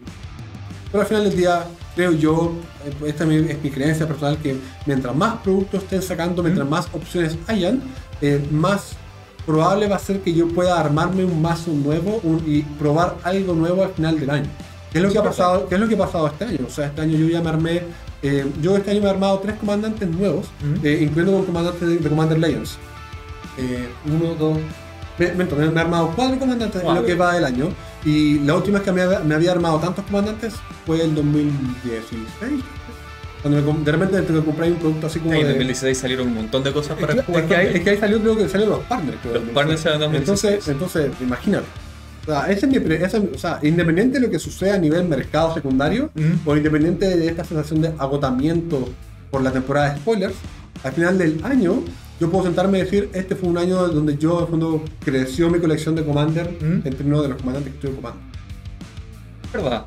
pero 0.91 1.03
al 1.03 1.09
final 1.09 1.25
del 1.25 1.37
día, 1.37 1.65
creo 1.95 2.13
yo, 2.13 2.55
eh, 2.85 3.09
esta 3.09 3.25
es 3.25 3.63
mi, 3.63 3.71
creencia 3.71 4.07
personal, 4.07 4.39
que 4.39 4.57
mientras 4.87 5.15
más 5.15 5.39
productos 5.39 5.83
estén 5.83 6.03
sacando, 6.03 6.43
mientras 6.43 6.69
más 6.69 6.89
opciones 6.93 7.37
hayan, 7.47 7.83
eh, 8.21 8.45
más 8.51 8.97
probable 9.51 9.89
va 9.89 9.97
a 9.97 9.99
ser 9.99 10.21
que 10.21 10.33
yo 10.33 10.49
pueda 10.49 10.79
armarme 10.79 11.25
un 11.25 11.43
mazo 11.43 11.73
nuevo 11.73 12.21
y 12.47 12.63
probar 12.63 13.17
algo 13.25 13.55
nuevo 13.55 13.83
al 13.83 13.91
final 13.91 14.21
del 14.21 14.31
año. 14.31 14.51
¿Qué 14.93 14.99
es 14.99 15.05
lo 15.05 15.11
que 15.11 15.19
ha 15.19 15.23
pasado, 15.23 15.69
¿qué 15.69 15.75
es 15.75 15.81
lo 15.81 15.89
que 15.89 15.95
ha 15.95 15.99
pasado 15.99 16.27
este 16.29 16.45
año? 16.45 16.61
O 16.67 16.71
sea, 16.71 16.87
este 16.87 17.01
año 17.01 17.19
yo 17.19 17.29
ya 17.29 17.41
me 17.41 17.49
armé, 17.49 17.83
eh, 18.23 18.47
yo 18.63 18.77
este 18.77 18.93
año 18.93 19.01
me 19.01 19.07
he 19.07 19.11
armado 19.11 19.39
tres 19.41 19.57
comandantes 19.57 20.09
nuevos, 20.09 20.47
incluyendo 20.63 21.33
con 21.33 21.47
comandantes 21.47 22.03
de, 22.03 22.09
Commander 22.09 22.39
Legends. 22.39 22.79
uno, 24.07 24.35
dos, 24.35 24.59
me, 25.19 25.45
me, 25.45 25.45
he 25.45 25.79
armado 25.79 26.13
cuatro 26.15 26.39
comandantes 26.39 26.83
en 26.83 26.95
lo 26.95 27.05
que 27.05 27.15
va 27.15 27.35
del 27.35 27.45
año. 27.45 27.69
Y 28.05 28.39
la 28.41 28.55
última 28.55 28.79
vez 28.79 28.85
que 28.85 28.93
me, 28.93 29.35
había 29.35 29.53
armado 29.53 29.79
tantos 29.79 30.05
comandantes 30.07 30.55
fue 30.87 31.03
el 31.03 31.15
2016. 31.15 32.63
Cuando 33.43 33.73
de 33.73 33.93
repente 33.93 34.21
te 34.21 34.33
compré 34.45 34.71
un 34.71 34.79
producto 34.79 35.07
así 35.07 35.19
como. 35.19 35.35
en 35.35 35.47
2016 35.47 35.97
salieron 35.97 36.29
un 36.29 36.35
montón 36.35 36.63
de 36.63 36.73
cosas 36.73 36.99
para 36.99 37.15
es 37.15 37.25
que, 37.25 37.33
es 37.33 37.45
que, 37.45 37.57
ahí, 37.57 37.71
es 37.75 37.81
que 37.81 37.91
ahí 37.91 37.99
salió, 37.99 38.21
creo 38.21 38.37
que 38.37 38.49
salieron 38.49 38.77
los 38.77 38.85
partners. 38.85 39.19
los 39.33 39.43
partners 39.55 39.87
eran 39.87 40.01
2016. 40.01 40.69
Entonces, 40.69 40.69
entonces 40.69 41.11
imagínate. 41.21 41.67
O 42.23 42.27
sea, 42.27 42.51
ese 42.51 42.67
es 42.67 42.73
mi, 42.73 42.95
ese, 42.95 43.19
o 43.19 43.39
sea, 43.39 43.59
independiente 43.63 44.21
de 44.21 44.27
lo 44.27 44.31
que 44.31 44.39
suceda 44.39 44.75
a 44.75 44.79
nivel 44.79 45.09
mercado 45.09 45.55
secundario, 45.55 46.11
o 46.45 46.57
independiente 46.57 47.17
de 47.17 47.29
esta 47.29 47.45
sensación 47.45 47.81
de 47.81 47.89
agotamiento 47.99 48.89
por 49.31 49.43
la 49.43 49.51
temporada 49.51 49.95
de 49.95 50.01
spoilers, 50.01 50.35
al 50.83 50.93
final 50.93 51.17
del 51.17 51.41
año 51.45 51.83
yo 52.21 52.31
puedo 52.31 52.45
sentarme 52.45 52.79
y 52.79 52.83
decir, 52.83 53.09
este 53.15 53.35
fue 53.35 53.49
un 53.49 53.57
año 53.57 53.89
donde 53.89 54.19
yo, 54.19 54.47
fondo, 54.47 54.85
creció 55.03 55.49
mi 55.49 55.59
colección 55.59 55.95
de 55.95 56.05
Commander 56.05 56.51
¿Mm? 56.61 56.87
entre 56.87 57.07
uno 57.07 57.23
de 57.23 57.29
los 57.29 57.39
comandantes 57.39 57.73
que 57.73 57.77
estoy 57.79 57.93
ocupando. 57.93 58.21
¿Verdad? 59.53 59.87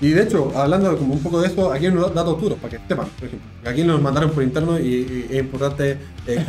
Y 0.00 0.10
de 0.10 0.22
hecho, 0.22 0.52
hablando 0.54 0.96
como 0.96 1.14
un 1.14 1.22
poco 1.22 1.40
de 1.40 1.48
esto, 1.48 1.72
aquí 1.72 1.86
hay 1.86 1.92
unos 1.92 2.14
datos 2.14 2.40
duros 2.40 2.58
para 2.58 2.76
que 2.76 2.86
sepan, 2.86 3.06
por 3.18 3.28
ejemplo. 3.28 3.48
Aquí 3.64 3.82
nos 3.82 4.00
mandaron 4.00 4.30
por 4.30 4.42
interno 4.42 4.78
y, 4.78 5.26
es 5.30 5.40
importante 5.40 5.98
eh, 6.26 6.44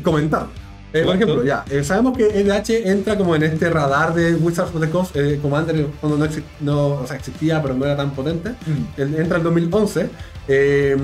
comentar. 0.02 0.46
Eh, 0.92 1.04
por 1.04 1.14
ejemplo, 1.14 1.42
ya, 1.42 1.64
eh, 1.70 1.82
sabemos 1.82 2.16
que 2.18 2.26
EDH 2.26 2.86
entra 2.86 3.16
como 3.16 3.34
en 3.34 3.44
este 3.44 3.70
radar 3.70 4.12
de 4.12 4.34
Wizards 4.34 4.74
of 4.74 4.80
the 4.80 4.90
Coast, 4.90 5.16
Commander 5.40 5.86
cuando 6.00 6.18
no, 6.18 6.30
no 6.60 6.88
o 7.00 7.06
sea, 7.06 7.16
existía, 7.16 7.62
pero 7.62 7.72
no 7.74 7.86
era 7.86 7.96
tan 7.96 8.10
potente. 8.10 8.50
Mm. 8.50 9.14
entra 9.16 9.38
en 9.38 9.42
2011 9.42 10.10
eh, 10.48 10.96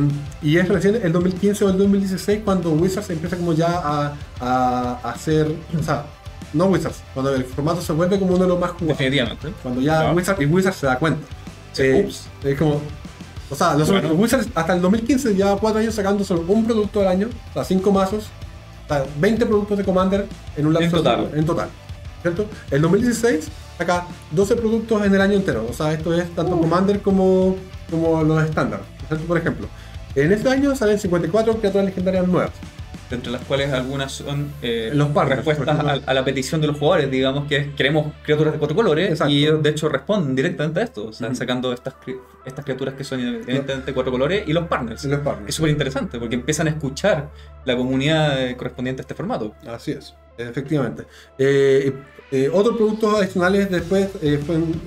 y 0.43 0.57
es 0.57 0.69
recién 0.69 1.01
el 1.03 1.13
2015 1.13 1.65
o 1.65 1.71
el 1.71 1.79
2016 1.79 2.41
cuando 2.45 2.73
Wizards 2.73 3.09
empieza 3.11 3.37
como 3.37 3.53
ya 3.53 3.69
a, 3.69 4.15
a, 4.41 5.11
hacer, 5.11 5.55
o 5.79 5.83
sea, 5.83 6.05
no 6.53 6.67
Wizards, 6.67 7.03
cuando 7.15 7.35
el 7.35 7.45
formato 7.45 7.81
se 7.81 7.93
vuelve 7.93 8.19
como 8.19 8.35
uno 8.35 8.45
de 8.45 8.49
los 8.49 8.59
más 8.59 8.73
jugados. 8.73 8.99
Definitivamente. 8.99 9.53
Cuando 9.63 9.81
ya 9.81 10.13
Wizards, 10.13 10.41
y 10.41 10.47
Wizards 10.47 10.77
se 10.77 10.87
da 10.87 10.99
cuenta. 10.99 11.21
Ups. 11.73 12.27
Es 12.45 12.59
como, 12.59 12.81
o 13.51 13.55
sea, 13.55 13.75
los, 13.75 13.91
Wizards 13.91 14.49
hasta 14.55 14.75
el 14.75 14.83
2015 14.83 15.35
ya 15.35 15.57
cuatro 15.57 15.81
años 15.81 15.95
sacando 15.95 16.25
solo 16.25 16.45
un 16.49 16.67
producto 16.67 17.01
al 17.01 17.09
año, 17.09 17.29
o 17.51 17.53
sea, 17.53 17.65
cinco 17.65 17.91
mazos 17.93 18.29
20 19.21 19.47
productos 19.47 19.79
de 19.79 19.85
Commander 19.85 20.27
en 20.57 20.67
un 20.67 20.73
lapso 20.73 20.97
en 20.97 21.05
total. 21.05 21.31
en 21.35 21.45
total. 21.45 21.69
¿Cierto? 22.23 22.47
El 22.71 22.83
2016 22.83 23.49
saca 23.77 24.07
12 24.33 24.57
productos 24.57 25.05
en 25.05 25.15
el 25.15 25.21
año 25.21 25.35
entero. 25.35 25.67
O 25.69 25.73
sea, 25.73 25.93
esto 25.93 26.15
es 26.15 26.35
tanto 26.35 26.57
uh. 26.57 26.61
Commander 26.61 27.01
como, 27.01 27.57
como 27.91 28.23
los 28.25 28.43
estándar. 28.45 28.81
Por 29.27 29.39
ejemplo, 29.39 29.69
en 30.15 30.33
este 30.33 30.49
año 30.49 30.75
salen 30.75 30.99
54 30.99 31.59
criaturas 31.59 31.87
legendarias 31.87 32.27
nuevas 32.27 32.51
entre 33.11 33.33
las 33.33 33.43
cuales 33.43 33.73
algunas 33.73 34.13
son 34.13 34.53
eh, 34.63 34.91
los 34.93 35.13
respuestas 35.15 36.03
a, 36.07 36.15
la 36.15 36.25
petición 36.25 36.61
de 36.61 36.67
los 36.67 36.79
jugadores, 36.79 37.11
digamos 37.11 37.47
que 37.47 37.73
queremos 37.75 38.13
criaturas 38.23 38.53
de 38.53 38.59
cuatro 38.59 38.77
colores 38.77 39.21
y 39.29 39.45
ellos 39.45 39.63
de 39.63 39.71
hecho 39.71 39.89
responden 39.89 40.35
directamente 40.35 40.81
a 40.81 40.85
esto, 40.85 41.11
están 41.11 41.35
sacando 41.35 41.73
estas, 41.73 41.95
estas 42.45 42.65
criaturas 42.65 42.95
que 42.95 43.05
son 43.05 43.21
evidentemente 43.21 43.87
de 43.87 43.95
cuatro 43.95 44.13
colores 44.13 44.45
y 44.47 44.53
los 44.53 44.67
partners. 44.67 45.05
los 45.05 45.21
partners. 45.21 45.49
Es 45.49 45.55
súper 45.55 45.71
interesante 45.71 46.19
porque 46.19 46.35
empiezan 46.35 46.67
a 46.67 46.71
escuchar 46.71 47.31
la 47.65 47.77
comunidad 47.77 48.43
eh, 48.43 48.57
correspondiente 48.57 49.01
a 49.01 49.05
este 49.05 49.15
formato. 49.15 49.55
Así 49.67 49.93
es, 49.93 50.15
efectivamente. 50.37 51.05
Eh, 51.39 51.93
eh, 52.31 52.51
otros 52.53 52.77
productos 52.77 53.15
adicionales 53.19 53.71
después 53.71 54.11
eh, 54.21 54.39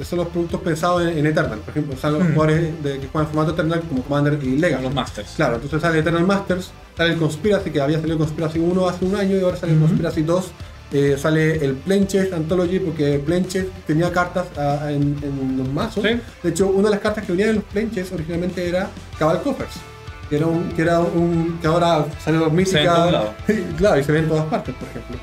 son 0.04 0.20
los 0.20 0.28
productos 0.28 0.62
pensados 0.62 1.02
en, 1.02 1.26
Eternal. 1.26 1.58
Por 1.60 1.70
ejemplo, 1.72 1.98
son 1.98 2.14
los 2.14 2.24
jugadores 2.24 2.84
de, 2.84 3.00
que 3.00 3.08
juegan 3.08 3.28
en 3.28 3.34
formato 3.34 3.54
Eternal 3.54 3.82
como 3.82 4.04
Commander 4.04 4.40
y 4.44 4.58
Legacy. 4.58 4.84
Los 4.84 4.94
Masters. 4.94 5.34
Claro, 5.38 5.56
entonces 5.56 5.82
sale 5.82 6.00
Eternal 6.00 6.26
Masters, 6.28 6.72
sale 6.96 7.14
el 7.14 7.20
Conspiracy, 7.20 7.72
que 7.72 7.82
había 7.82 8.00
salido 8.00 8.18
Conspiracy 8.18 8.60
1 8.60 8.88
hace 8.88 9.06
un 9.06 9.16
año 9.16 9.38
y 9.38 9.42
ahora 9.42 9.58
sale 9.58 9.74
el 9.74 9.80
Conspiracy 9.80 10.24
2. 10.24 10.52
Eh, 10.94 11.16
sale 11.18 11.64
el 11.64 11.76
Planchest 11.76 12.34
Anthology 12.34 12.80
porque 12.80 13.18
Planchest 13.20 13.70
tenía 13.88 14.12
cartas 14.12 14.48
ah, 14.58 14.92
en, 14.92 15.16
los 15.58 15.70
mazos. 15.70 16.04
De 16.04 16.50
hecho, 16.50 16.68
una 16.68 16.90
de 16.90 16.96
las 16.96 17.00
cartas 17.00 17.26
que 17.26 17.32
venían 17.32 17.50
en 17.50 17.56
los 17.56 17.64
Planchest 17.66 18.12
originalmente 18.14 18.68
era 18.68 18.90
Cabal 19.18 19.42
Coffers. 19.42 19.76
Que 20.30 20.38
era 20.38 20.48
un, 20.48 20.70
que 20.70 20.82
era 20.82 21.00
un 21.00 21.60
que 21.62 21.68
ahora 21.68 22.06
salió 22.24 22.50
mística. 22.50 23.34
claro, 23.78 24.00
y 24.00 24.04
se 24.04 24.12
ve 24.12 24.20
en 24.20 24.28
todas 24.28 24.46
partes, 24.46 24.76
por 24.76 24.88
ejemplo. 24.90 25.18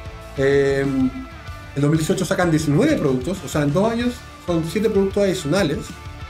En 1.79 1.83
2018 1.83 2.25
sacan 2.25 2.51
19 2.51 2.97
productos, 2.97 3.39
o 3.45 3.49
sea, 3.49 3.63
en 3.63 3.73
dos 3.73 3.91
años 3.91 4.15
son 4.47 4.65
7 4.69 4.91
productos 4.91 5.23
adicionales. 5.23 5.79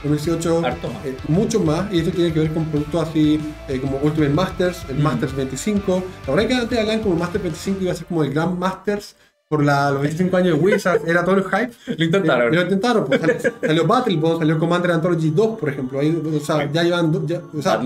En 0.03 0.11
2018 0.11 0.63
eh, 1.03 1.17
mucho 1.27 1.59
más, 1.59 1.91
y 1.93 1.99
esto 1.99 2.11
tiene 2.11 2.31
que 2.31 2.39
ver 2.39 2.53
con 2.53 2.65
productos 2.65 3.09
así 3.09 3.39
eh, 3.67 3.79
como 3.81 3.97
Ultimate 3.97 4.33
Masters, 4.33 4.85
el 4.89 4.97
mm. 4.97 5.01
Masters 5.01 5.35
25. 5.35 6.03
La 6.27 6.33
verdad 6.33 6.39
es 6.39 6.47
que 6.47 6.61
antes 6.61 6.79
hablaban 6.79 7.01
como 7.01 7.15
Masters 7.15 7.43
25 7.43 7.81
iba 7.81 7.91
a 7.91 7.95
ser 7.95 8.07
como 8.07 8.23
el 8.23 8.33
Grand 8.33 8.57
Masters 8.57 9.15
por 9.49 9.65
la, 9.65 9.89
los 9.89 10.01
25 10.03 10.37
años 10.37 10.57
de 10.57 10.63
Wizards, 10.63 11.03
era 11.05 11.25
todo 11.25 11.37
el 11.37 11.43
hype. 11.43 11.73
Lo 11.97 12.05
intentaron. 12.05 12.53
Eh, 12.53 12.55
lo 12.55 12.61
intentaron, 12.61 13.05
pues, 13.05 13.19
salió, 13.61 13.87
Battlebond, 13.87 14.39
salió 14.39 14.59
Commander 14.59 14.91
Anthology 14.91 15.31
2, 15.31 15.59
por 15.59 15.69
ejemplo. 15.69 15.99
Ahí, 15.99 16.21
o 16.23 16.39
sea, 16.39 16.71
ya 16.71 16.83
llevan. 16.83 17.27
Ya, 17.27 17.41
o 17.57 17.61
sea, 17.61 17.81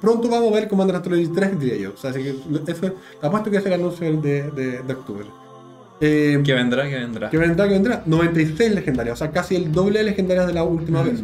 pronto 0.00 0.28
vamos 0.28 0.52
a 0.52 0.54
ver 0.54 0.68
Commander 0.68 0.96
Anthology 0.96 1.26
3, 1.26 1.58
diría 1.58 1.76
yo. 1.76 1.94
O 1.94 1.96
sea, 1.96 2.10
así 2.10 2.22
que 2.22 2.30
eso, 2.70 2.94
apuesto 3.20 3.50
que 3.50 3.56
es 3.56 3.66
el 3.66 3.72
anuncio 3.72 4.20
de, 4.20 4.50
de, 4.52 4.82
de 4.82 4.92
octubre. 4.92 5.26
Eh, 6.00 6.40
¿Qué 6.44 6.54
vendrá? 6.54 6.88
¿Qué 6.88 6.94
vendrá? 6.94 7.28
¿Qué 7.28 7.36
vendrá? 7.36 7.66
¿Qué 7.66 7.74
vendrá? 7.74 8.02
96 8.06 8.74
legendarias, 8.74 9.14
o 9.14 9.18
sea, 9.18 9.30
casi 9.30 9.56
el 9.56 9.70
doble 9.70 9.98
de 9.98 10.06
legendarias 10.06 10.46
de 10.46 10.54
la 10.54 10.62
última 10.62 11.02
vez. 11.02 11.22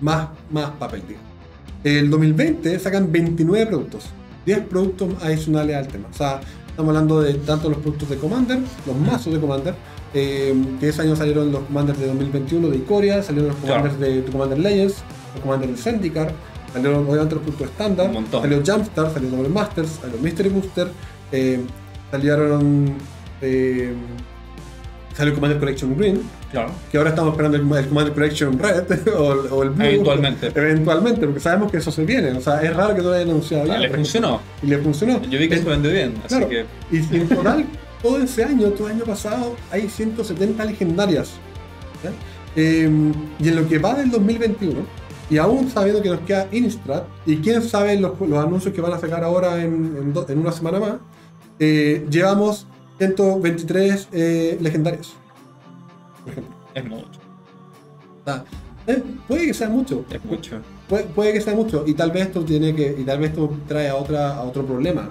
Más, 0.00 0.28
más 0.50 0.70
papel, 0.70 1.02
tío. 1.02 1.16
El 1.84 2.10
2020 2.10 2.78
sacan 2.78 3.10
29 3.10 3.66
productos, 3.66 4.04
10 4.46 4.60
productos 4.60 5.14
adicionales 5.22 5.76
al 5.76 5.88
tema. 5.88 6.08
O 6.12 6.16
sea, 6.16 6.40
estamos 6.68 6.90
hablando 6.90 7.20
de 7.20 7.34
tanto 7.34 7.68
los 7.68 7.78
productos 7.78 8.08
de 8.10 8.16
Commander, 8.16 8.58
los 8.86 8.96
mazos 8.96 9.32
de 9.32 9.40
Commander, 9.40 9.74
eh, 10.12 10.54
que 10.78 10.88
ese 10.88 11.02
año 11.02 11.16
salieron 11.16 11.52
los 11.52 11.62
Commanders 11.64 11.98
de 11.98 12.06
2021 12.08 12.68
de 12.68 12.76
Icoria, 12.76 13.22
salieron 13.22 13.50
los 13.50 13.58
Commanders 13.58 13.98
de, 13.98 14.24
Commander 14.24 14.58
Legends, 14.58 14.96
los 15.34 15.42
Commanders 15.42 15.72
de 15.72 15.78
Zendikar, 15.78 16.32
salieron 16.72 17.06
obviamente 17.06 17.34
los 17.36 17.44
productos 17.44 17.68
estándar, 17.68 18.10
salió 18.30 18.56
Jumpstart, 18.56 19.14
salió 19.14 19.30
Double 19.30 19.48
Masters, 19.48 19.98
salió 20.00 20.18
Mystery 20.18 20.48
Booster, 20.48 20.88
eh, 21.32 21.60
salieron 22.10 22.94
eh, 23.40 23.94
salió 25.14 25.34
Commander 25.34 25.58
Collection 25.58 25.96
Green, 25.96 26.22
claro. 26.50 26.72
que 26.90 26.98
ahora 26.98 27.10
estamos 27.10 27.32
esperando 27.32 27.56
el, 27.56 27.86
Commander 27.88 28.14
Collection 28.14 28.58
Red 28.58 29.08
o, 29.16 29.62
el 29.62 29.70
Blue. 29.70 29.84
Eventualmente. 29.84 30.52
Eventualmente, 30.54 31.26
porque 31.26 31.40
sabemos 31.40 31.70
que 31.70 31.78
eso 31.78 31.90
se 31.90 32.04
viene. 32.04 32.30
O 32.32 32.40
sea, 32.40 32.62
es 32.62 32.74
raro 32.74 32.94
que 32.94 33.02
no 33.02 33.08
lo 33.08 33.14
haya 33.14 33.24
anunciado 33.24 33.66
ya. 33.66 33.78
Le 33.78 33.90
funcionó. 33.90 34.40
Y 34.62 34.66
le 34.66 34.78
funcionó. 34.78 35.22
Yo 35.22 35.38
vi 35.38 35.48
que 35.48 35.58
se 35.58 35.64
vende 35.64 35.92
bien, 35.92 36.14
así 36.24 36.44
que... 36.46 36.66
Y, 36.90 37.16
en 37.16 37.28
total, 37.28 37.64
todo 38.02 38.18
ese 38.22 38.44
año, 38.44 38.68
todo 38.70 38.88
el 38.88 38.94
año 38.94 39.04
pasado, 39.04 39.56
hay 39.70 39.88
170 39.88 40.64
legendarias. 40.64 41.32
Em, 42.56 43.12
y 43.38 43.48
en 43.48 43.56
lo 43.56 43.68
que 43.68 43.78
va 43.78 43.94
del 43.94 44.10
2021, 44.10 44.80
y 45.30 45.38
aún 45.38 45.70
sabiendo 45.70 46.02
que 46.02 46.08
nos 46.08 46.20
queda 46.20 46.48
Innistrad, 46.50 47.04
y 47.24 47.36
quién 47.36 47.62
sabe 47.62 47.98
los, 47.98 48.12
anuncios 48.20 48.74
que 48.74 48.80
van 48.80 48.92
a 48.92 48.98
sacar 48.98 49.22
ahora 49.22 49.62
en, 49.62 50.12
en, 50.28 50.38
una 50.38 50.52
semana 50.52 50.80
más, 50.80 50.94
eh, 51.60 52.04
llevamos 52.10 52.66
123 52.98 54.08
eh, 54.12 54.58
legendarios. 54.60 55.14
Por 56.24 56.32
ejemplo. 56.32 56.56
Es 56.74 56.84
mucho. 56.84 57.20
Eh, 58.86 59.02
puede 59.28 59.46
que 59.46 59.54
sea 59.54 59.68
mucho. 59.68 60.04
Es 60.10 60.24
mucho. 60.24 60.60
Puede, 61.14 61.32
que 61.32 61.40
sea 61.40 61.54
mucho. 61.54 61.84
Y 61.86 61.94
tal 61.94 62.10
vez 62.10 62.28
esto 62.28 62.44
tiene 62.44 62.74
que. 62.74 62.96
Y 62.98 63.04
tal 63.04 63.18
vez 63.18 63.30
esto 63.30 63.56
trae 63.68 63.88
a 63.88 63.96
otra, 63.96 64.34
a 64.34 64.42
otro 64.42 64.64
problema. 64.64 65.10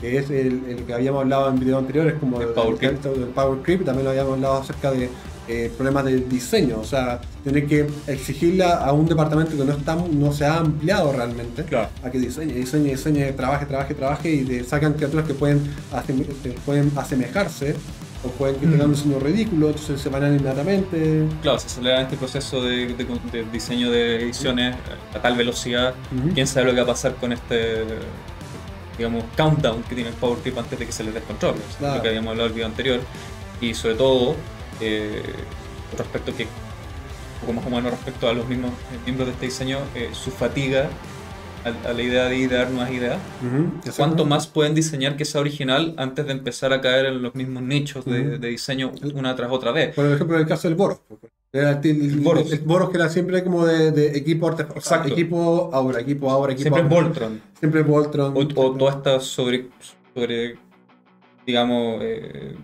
Que 0.00 0.18
es 0.18 0.30
el, 0.30 0.84
que 0.86 0.92
habíamos 0.92 1.22
hablado 1.22 1.48
en 1.48 1.58
videos 1.58 1.78
anteriores, 1.78 2.14
como 2.20 2.40
el 2.40 2.48
Power 2.48 2.76
Creep. 2.76 3.04
El, 3.06 3.28
Power 3.28 3.62
Creep. 3.62 3.84
También 3.84 4.04
lo 4.04 4.10
habíamos 4.10 4.34
hablado 4.34 4.56
acerca 4.58 4.92
de, 4.92 5.08
eh, 5.48 5.72
problemas 5.74 6.04
de 6.04 6.18
diseño. 6.20 6.78
O 6.80 6.84
sea, 6.84 7.20
tiene 7.42 7.64
que 7.66 7.86
exigirle 8.06 8.64
a 8.64 8.92
un 8.92 9.06
departamento 9.06 9.56
que 9.56 9.64
no, 9.64 9.72
está, 9.72 9.96
no 9.96 10.32
se 10.32 10.44
ha 10.44 10.58
ampliado 10.58 11.12
realmente 11.12 11.64
a 12.02 12.10
que 12.10 12.18
diseñe, 12.18 12.52
diseñe, 12.52 12.90
diseñe, 12.90 13.32
trabaje, 13.32 13.64
trabaje, 13.64 13.94
trabaje 13.94 14.30
y 14.30 14.44
de, 14.44 14.64
sacan 14.64 14.92
criaturas 14.92 15.26
que 15.26 15.34
pueden, 15.34 15.62
pueden 16.64 16.92
asemejarse 16.96 17.74
o 18.26 18.30
pueden 18.30 18.56
que 18.56 18.66
tengan 18.66 18.86
un 18.86 18.94
diseño 18.94 19.18
ridículo, 19.18 19.68
entonces 19.68 20.00
se 20.00 20.08
van 20.08 20.24
a 20.24 20.28
inmediatamente. 20.28 21.26
Claro, 21.42 21.58
se 21.58 21.66
acelera 21.66 22.02
este 22.02 22.16
proceso 22.16 22.62
de, 22.62 22.94
diseño 23.52 23.90
de 23.90 24.22
ediciones 24.22 24.76
a 25.14 25.20
tal 25.20 25.36
velocidad. 25.36 25.94
¿Quién 26.34 26.46
sabe 26.46 26.66
lo 26.66 26.72
que 26.72 26.78
va 26.78 26.84
a 26.84 26.94
pasar 26.94 27.14
con 27.16 27.32
este 27.32 27.84
digamos, 28.96 29.24
countdown 29.36 29.82
que 29.82 29.94
tiene 29.94 30.10
el 30.10 30.16
Power 30.16 30.38
Trip 30.38 30.58
antes 30.58 30.78
de 30.78 30.86
que 30.86 30.92
se 30.92 31.04
les 31.04 31.14
descontrole? 31.14 31.58
Lo 31.80 32.02
que 32.02 32.08
habíamos 32.08 32.30
hablado 32.30 32.46
en 32.46 32.52
el 32.52 32.54
video 32.54 32.66
anterior. 32.66 33.00
Y 33.60 33.74
sobre 33.74 33.94
todo, 33.94 34.36
eh, 34.80 35.22
otro 35.92 36.04
aspecto 36.04 36.34
que, 36.36 36.44
un 36.44 37.40
poco 37.40 37.52
más 37.52 37.66
o 37.66 37.70
menos 37.70 37.90
respecto 37.90 38.28
a 38.28 38.32
los 38.32 38.46
mismos 38.46 38.72
miembros 39.04 39.28
de 39.28 39.34
este 39.34 39.46
diseño, 39.46 39.78
eh, 39.94 40.10
su 40.12 40.30
fatiga 40.30 40.88
a, 41.66 41.92
la 41.92 42.02
idea 42.02 42.24
de 42.26 42.36
idear 42.36 42.70
nuevas 42.70 42.92
ideas. 42.92 43.18
¿Cuánto 43.96 44.24
más 44.24 44.46
pueden 44.46 44.74
diseñar 44.74 45.16
que 45.16 45.24
sea 45.24 45.40
original 45.40 45.94
antes 45.96 46.26
de 46.26 46.32
empezar 46.32 46.72
a 46.72 46.80
caer 46.80 47.06
en 47.06 47.22
los 47.22 47.34
mismos 47.34 47.62
nichos 47.62 48.04
de, 48.04 48.38
diseño 48.38 48.92
una 49.14 49.34
tras 49.34 49.50
otra 49.50 49.72
vez? 49.72 49.94
Por 49.94 50.06
ejemplo, 50.06 50.36
en 50.36 50.42
el 50.42 50.48
caso 50.48 50.68
del 50.68 50.76
Boros. 50.76 51.00
el, 51.52 52.20
Boros. 52.64 52.90
que 52.90 52.96
era 52.96 53.08
siempre 53.08 53.42
como 53.42 53.66
de, 53.66 54.16
equipo 54.16 54.48
artefacto. 54.48 55.08
Equipo 55.08 55.70
ahora, 55.72 56.00
equipo 56.00 56.30
ahora, 56.30 56.52
equipo 56.52 56.74
Siempre 56.76 56.96
Voltron. 56.96 57.42
Siempre 57.58 57.82
Voltron. 57.82 58.34
O, 58.36 58.76
toda 58.76 58.92
esta 58.92 59.20
sobre, 59.20 59.68
sobre 60.14 60.58
digamos, 61.44 61.98
eh, 62.02 62.54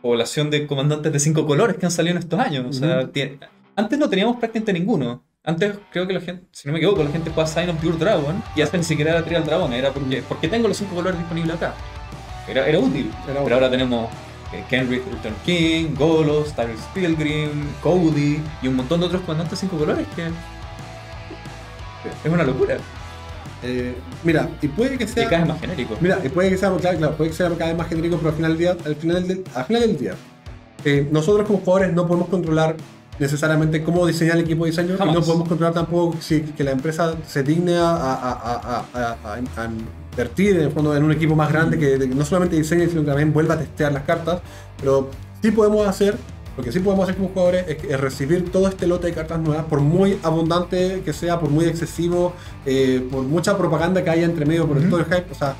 población 0.00 0.50
de 0.50 0.66
comandantes 0.66 1.12
de 1.12 1.18
cinco 1.18 1.46
colores 1.46 1.76
que 1.76 1.86
han 1.86 1.92
salido 1.92 2.16
en 2.16 2.22
estos 2.22 2.38
años. 2.38 2.66
O 2.68 2.72
sea, 2.72 3.10
antes 3.76 3.98
no 3.98 4.08
teníamos 4.08 4.36
prácticamente 4.36 4.72
ninguno. 4.72 5.22
Antes 5.46 5.76
creo 5.90 6.06
que 6.06 6.14
la 6.14 6.22
gente, 6.22 6.46
si 6.52 6.66
no 6.66 6.72
me 6.72 6.78
equivoco, 6.78 7.04
la 7.04 7.10
gente 7.10 7.30
juega 7.30 7.46
Sign 7.46 7.76
Pure 7.76 7.98
Dragon 7.98 8.42
y 8.56 8.62
hasta 8.62 8.78
ni 8.78 8.84
siquiera 8.84 9.10
era 9.10 9.22
Trial 9.22 9.44
Dragon, 9.44 9.70
era 9.74 9.92
porque, 9.92 10.22
porque 10.26 10.48
tengo 10.48 10.68
los 10.68 10.78
cinco 10.78 10.94
colores 10.94 11.18
disponibles 11.18 11.56
acá. 11.56 11.74
Era, 12.48 12.66
era 12.66 12.78
útil. 12.78 13.12
Pero 13.26 13.40
ahora 13.40 13.70
tenemos 13.70 14.08
eh, 14.54 14.64
Kenrith 14.70 15.04
Return 15.04 15.34
King, 15.44 15.94
Golos, 15.98 16.54
Tyrus 16.54 16.80
Pilgrim, 16.94 17.66
Cody 17.82 18.40
y 18.62 18.68
un 18.68 18.76
montón 18.76 19.00
de 19.00 19.06
otros 19.06 19.20
comandantes 19.20 19.58
cinco 19.58 19.76
colores 19.76 20.06
que 20.16 20.28
es 22.24 22.32
una 22.32 22.44
locura. 22.44 22.78
Eh, 23.62 23.94
mira, 24.22 24.48
y 24.62 24.68
puede 24.68 24.96
que 24.96 25.06
sea. 25.06 25.24
Y 25.24 25.26
cada 25.26 25.42
vez 25.42 25.48
más 25.48 25.60
genérico. 25.60 25.96
Mira, 26.00 26.20
y 26.24 26.28
puede 26.30 26.48
que 26.48 26.56
sea, 26.56 26.74
claro, 26.74 26.98
claro, 26.98 27.16
puede 27.16 27.30
que 27.30 27.36
sea 27.36 27.50
cada 27.50 27.66
vez 27.66 27.76
más 27.76 27.88
genérico, 27.88 28.16
pero 28.16 28.30
al 28.30 28.36
final 28.36 28.52
del 28.52 28.58
día, 28.58 28.76
al 28.84 28.96
final 28.96 29.28
del, 29.28 29.44
al 29.54 29.64
final 29.66 29.82
del 29.82 29.98
día, 29.98 30.14
eh, 30.86 31.06
nosotros 31.10 31.46
como 31.46 31.58
jugadores 31.60 31.92
no 31.92 32.06
podemos 32.06 32.28
controlar 32.28 32.76
necesariamente 33.18 33.82
cómo 33.82 34.06
diseñar 34.06 34.36
el 34.36 34.44
equipo 34.44 34.64
de 34.64 34.70
diseño 34.70 34.94
y 34.94 35.12
no 35.12 35.20
podemos 35.22 35.48
controlar 35.48 35.74
tampoco 35.74 36.16
si 36.20 36.40
que 36.40 36.64
la 36.64 36.72
empresa 36.72 37.14
se 37.26 37.42
digne 37.42 37.76
a, 37.78 38.84
invertir 40.10 40.56
en 40.56 40.62
el 40.62 40.70
fondo 40.70 40.96
en 40.96 41.02
un 41.02 41.12
equipo 41.12 41.34
más 41.34 41.50
grande 41.50 41.78
que 41.78 41.98
no 42.08 42.24
solamente 42.24 42.56
diseñe 42.56 42.88
sino 42.88 43.02
que 43.02 43.08
también 43.08 43.32
vuelva 43.32 43.54
a 43.54 43.58
testear 43.58 43.92
las 43.92 44.04
cartas. 44.04 44.40
Pero 44.78 45.10
sí 45.42 45.50
podemos 45.50 45.86
hacer 45.86 46.16
lo 46.56 46.62
que 46.62 46.70
sí 46.70 46.78
podemos 46.78 47.04
hacer 47.04 47.16
como 47.16 47.30
jugadores 47.30 47.64
es, 47.68 48.00
recibir 48.00 48.50
todo 48.50 48.68
este 48.68 48.86
lote 48.86 49.08
de 49.08 49.12
cartas 49.12 49.40
nuevas, 49.40 49.64
por 49.64 49.80
muy 49.80 50.18
abundante 50.22 51.02
que 51.04 51.12
sea, 51.12 51.40
por 51.40 51.50
muy 51.50 51.64
excesivo, 51.64 52.32
eh, 52.64 53.04
por 53.10 53.24
mucha 53.24 53.58
propaganda 53.58 54.04
que 54.04 54.10
haya 54.10 54.24
entre 54.24 54.46
medio, 54.46 54.66
por 54.68 54.80
todo 54.88 55.00
el 55.00 55.06
hype. 55.06 55.26
O 55.32 55.34
sea, 55.34 55.56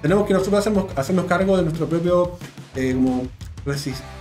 tenemos 0.00 0.26
que 0.26 0.32
nosotros 0.32 0.58
hacernos, 0.58 0.86
hacernos 0.96 1.26
cargo 1.26 1.56
de 1.56 1.64
nuestro 1.64 1.86
propio 1.86 2.38
eh, 2.74 2.94
como 2.94 3.24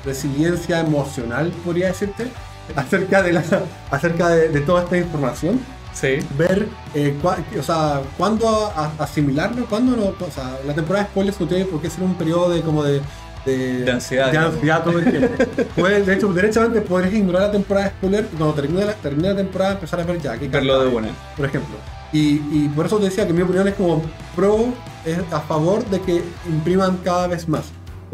resiliencia 0.04 0.80
emocional, 0.80 1.52
podría 1.64 1.88
decirte, 1.88 2.28
acerca 2.76 3.22
de, 3.22 3.34
la, 3.34 3.44
acerca 3.92 4.30
de, 4.30 4.62
toda 4.62 4.84
esta 4.84 4.98
información. 4.98 5.60
Sí. 5.94 6.20
Ver, 6.38 6.68
eh, 6.94 7.16
o 7.58 7.64
sea, 7.64 8.02
cuándo 8.18 8.72
asimilarlo, 9.00 9.66
cuándo 9.66 9.96
no. 9.96 10.08
O 10.08 10.32
sea, 10.32 10.60
la 10.66 10.74
temporada 10.74 11.06
de 11.06 11.12
spoilers 11.12 11.40
no 11.40 11.48
tiene 11.48 11.66
por 11.66 11.82
qué 11.82 11.90
ser 11.90 12.04
un 12.04 12.16
periodo 12.16 12.50
de 12.50 12.62
como 12.62 12.84
de. 12.84 13.02
De, 13.46 13.90
ansiedad. 13.92 14.32
De 14.32 14.38
ansiedad 14.40 14.84
todo 14.84 14.98
el 14.98 15.10
tiempo. 15.10 15.36
de 16.06 16.14
hecho, 16.14 16.34
derechamente 16.34 16.82
podrías 16.82 17.14
ignorar 17.14 17.44
la 17.44 17.52
temporada 17.52 17.86
de 17.86 17.92
spoilers 17.92 18.28
y 18.34 18.36
cuando 18.36 18.56
termine 18.56 18.86
la, 18.86 18.94
termine 18.94 19.30
la 19.30 19.36
temporada 19.36 19.74
empezar 19.74 20.00
a 20.00 20.04
ver 20.04 20.20
ya. 20.20 20.38
¿qué 20.38 20.48
Verlo 20.48 20.84
de 20.84 20.90
buena. 20.90 21.10
Por 21.38 21.46
ejemplo. 21.46 21.76
Y, 22.12 22.42
y, 22.52 22.72
por 22.76 22.88
eso 22.88 22.98
te 22.98 23.06
decía 23.06 23.28
que 23.28 23.34
mi 23.34 23.44
opinión 23.44 23.68
es 23.68 23.76
como 23.76 24.02
pro, 24.36 24.74
es 25.06 25.20
a 25.32 25.42
favor 25.42 25.86
de 25.86 26.02
que 26.02 26.24
impriman 26.48 26.98
cada 27.04 27.28
vez 27.28 27.48
más 27.48 27.66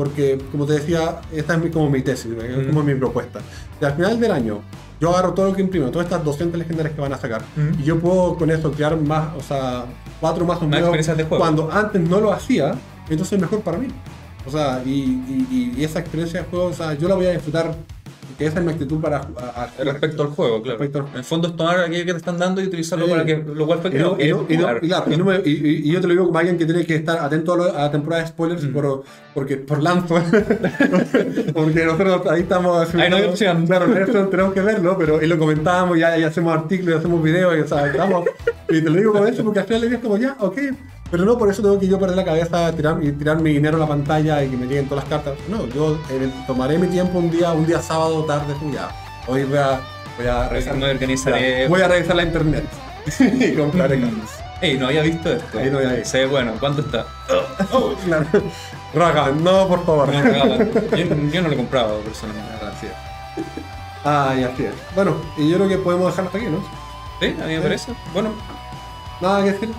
porque 0.01 0.39
como 0.51 0.65
te 0.65 0.73
decía, 0.73 1.21
esta 1.31 1.53
es 1.53 1.71
como 1.71 1.87
mi 1.87 2.01
tesis, 2.01 2.31
como 2.67 2.81
mi 2.81 2.95
propuesta. 2.95 3.39
Y 3.79 3.85
al 3.85 3.93
final 3.93 4.19
del 4.19 4.31
año, 4.31 4.61
yo 4.99 5.11
agarro 5.11 5.35
todo 5.35 5.49
lo 5.49 5.55
que 5.55 5.61
imprimo, 5.61 5.91
todas 5.91 6.07
estas 6.07 6.23
200 6.23 6.57
legendarias 6.57 6.95
que 6.95 7.01
van 7.01 7.13
a 7.13 7.19
sacar, 7.19 7.43
y 7.77 7.83
yo 7.83 7.99
puedo 7.99 8.35
con 8.35 8.49
eso 8.49 8.71
crear 8.71 8.99
más, 8.99 9.29
o 9.37 9.43
sea, 9.43 9.85
cuatro 10.19 10.43
más 10.43 10.59
o 10.59 10.67
menos, 10.67 10.89
cuando 11.29 11.71
antes 11.71 12.01
no 12.01 12.19
lo 12.19 12.33
hacía, 12.33 12.73
entonces 13.11 13.33
es 13.33 13.41
mejor 13.41 13.61
para 13.61 13.77
mí. 13.77 13.89
O 14.47 14.49
sea, 14.49 14.81
y, 14.83 15.75
y 15.77 15.83
esa 15.83 15.99
experiencia 15.99 16.41
de 16.41 16.47
juego, 16.47 16.65
o 16.65 16.73
sea, 16.73 16.95
yo 16.95 17.07
la 17.07 17.13
voy 17.13 17.27
a 17.27 17.33
disfrutar 17.33 17.75
que 18.37 18.45
esa 18.45 18.59
es 18.59 18.65
mi 18.65 18.71
actitud 18.71 18.99
para 19.01 19.21
respecto 19.79 20.23
al 20.23 20.29
juego, 20.29 20.61
claro. 20.61 20.83
En 20.83 21.17
el 21.17 21.23
fondo 21.23 21.47
es 21.47 21.55
tomar 21.55 21.79
aquello 21.79 22.05
que 22.05 22.11
te 22.11 22.17
están 22.17 22.37
dando 22.37 22.61
y 22.61 22.65
utilizarlo 22.65 23.07
para 23.07 23.25
que 23.25 23.37
lo 23.37 23.65
cual 23.65 23.79
fue 23.79 23.91
y, 23.91 25.49
y, 25.49 25.91
yo 25.91 26.01
te 26.01 26.07
lo 26.07 26.13
digo 26.13 26.25
como 26.27 26.37
alguien 26.39 26.57
que 26.57 26.65
tiene 26.65 26.85
que 26.85 26.95
estar 26.95 27.19
atento 27.19 27.53
a, 27.53 27.81
la 27.81 27.91
temporada 27.91 28.23
de 28.23 28.29
spoilers 28.29 28.63
mm. 28.63 28.73
por, 28.73 29.03
porque 29.33 29.57
por 29.57 29.81
lanzo 29.81 30.15
porque 31.53 31.85
nosotros 31.85 32.27
ahí 32.27 32.41
estamos 32.41 32.93
ahí 32.95 33.09
no 33.09 33.15
hay 33.15 33.23
opción 33.23 33.65
claro 33.67 33.87
tenemos 34.29 34.53
que 34.53 34.61
verlo 34.61 34.97
pero 34.97 35.21
y 35.21 35.27
lo 35.27 35.37
comentábamos 35.37 35.97
ya, 35.97 36.17
ya 36.17 36.27
hacemos 36.27 36.53
artículos 36.53 36.95
y 36.95 36.97
hacemos 36.97 37.23
videos 37.23 37.57
y, 37.57 37.61
o 37.61 37.67
sea, 37.67 37.87
estamos, 37.87 38.25
y 38.69 38.81
te 38.81 38.89
lo 38.89 38.95
digo 38.95 39.13
como 39.13 39.25
eso 39.25 39.43
porque 39.43 39.59
al 39.59 39.65
final 39.65 39.81
le 39.81 39.87
dices 39.87 40.03
como 40.03 40.17
ya 40.17 40.35
ok 40.39 40.57
pero 41.11 41.25
no 41.25 41.37
por 41.37 41.49
eso 41.49 41.61
tengo 41.61 41.77
que 41.77 41.87
yo 41.87 41.99
perder 41.99 42.15
la 42.15 42.23
cabeza 42.23 42.73
tirar, 42.73 42.97
y 43.03 43.11
tirar 43.11 43.41
mi 43.41 43.51
dinero 43.51 43.75
a 43.75 43.81
la 43.81 43.87
pantalla 43.87 44.41
y 44.43 44.49
que 44.49 44.55
me 44.55 44.65
lleguen 44.65 44.87
todas 44.87 45.03
las 45.03 45.09
cartas. 45.09 45.37
No, 45.49 45.67
yo 45.67 45.99
eh, 46.09 46.31
tomaré 46.47 46.79
mi 46.79 46.87
tiempo 46.87 47.19
un 47.19 47.29
día, 47.29 47.51
un 47.51 47.67
día 47.67 47.81
sábado, 47.81 48.23
tarde, 48.23 48.55
ya. 48.73 48.89
Hoy 49.27 49.43
voy 49.43 49.57
a, 49.57 49.81
voy 50.17 50.27
a 50.27 50.47
revisar, 50.47 50.75
voy 51.67 51.81
a 51.81 51.87
revisar 51.89 52.15
la 52.15 52.23
internet 52.23 52.63
y 53.19 53.53
compraré 53.53 53.97
mm. 53.97 54.01
cartas. 54.01 54.41
Ey, 54.61 54.77
no 54.77 54.87
había 54.87 55.01
visto 55.01 55.31
esto. 55.31 55.59
Ahí 55.59 55.69
no 55.69 55.79
había 55.79 55.93
visto. 55.93 56.17
Sí, 56.17 56.25
bueno, 56.25 56.53
¿cuánto 56.59 56.81
está? 56.81 57.05
Oh, 57.73 57.93
claro. 58.05 58.27
Raga, 58.93 59.31
no, 59.31 59.67
por 59.67 59.85
favor. 59.85 60.09
No, 60.13 60.57
yo, 61.31 61.41
no 61.41 61.47
lo 61.47 61.53
he 61.53 61.57
comprado 61.57 61.99
personalmente. 62.01 62.51
Gracias. 62.61 62.93
Ah, 64.05 64.35
ya 64.39 64.47
así 64.47 64.65
es. 64.65 64.73
Bueno, 64.95 65.15
y 65.37 65.49
yo 65.49 65.57
creo 65.57 65.67
que 65.67 65.77
podemos 65.77 66.07
dejarlo 66.07 66.27
hasta 66.27 66.37
aquí, 66.37 66.47
¿no? 66.47 66.63
Sí, 67.19 67.35
a 67.41 67.47
mí 67.47 67.55
me 67.55 67.61
parece. 67.61 67.93
Bueno. 68.13 68.29
Nada 69.19 69.43
que 69.43 69.51
decir. 69.51 69.69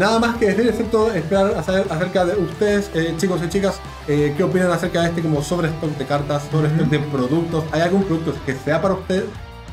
Nada 0.00 0.18
más 0.18 0.38
que 0.38 0.46
decir, 0.46 0.66
excepto 0.66 1.12
esperar 1.12 1.52
a 1.58 1.62
saber 1.62 1.84
acerca 1.90 2.24
de 2.24 2.32
ustedes, 2.32 2.90
eh, 2.94 3.12
chicos 3.18 3.38
y 3.44 3.50
chicas, 3.50 3.78
eh, 4.08 4.32
qué 4.34 4.42
opinan 4.42 4.70
acerca 4.70 5.02
de 5.02 5.08
este 5.08 5.20
como 5.20 5.42
sobre 5.42 5.68
stock 5.68 5.90
de 5.90 6.06
cartas, 6.06 6.42
sobre 6.50 6.68
stock 6.68 6.88
de 6.88 7.00
productos. 7.00 7.64
¿Hay 7.70 7.82
algún 7.82 8.04
producto 8.04 8.34
que 8.46 8.54
sea 8.54 8.80
para 8.80 8.94
usted? 8.94 9.26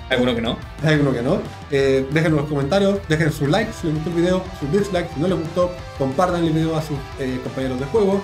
¿Alguno 0.10 0.36
que 0.36 0.42
no? 0.42 0.58
Hay 0.84 0.96
alguno 0.96 1.14
que 1.14 1.22
no. 1.22 1.40
Eh, 1.72 2.06
dejen 2.12 2.36
los 2.36 2.46
comentarios, 2.50 3.00
dejen 3.08 3.32
su 3.32 3.48
like 3.48 3.72
si 3.72 3.88
les 3.88 3.96
gustó 3.96 4.10
el 4.10 4.16
video, 4.18 4.44
su 4.60 4.68
dislike 4.78 5.14
si 5.14 5.20
no 5.22 5.30
les 5.30 5.40
gustó, 5.40 5.72
compartan 5.98 6.44
el 6.44 6.52
video 6.52 6.76
a 6.76 6.82
sus 6.82 6.98
compañeros 7.46 7.80
de 7.80 7.86
juego, 7.86 8.22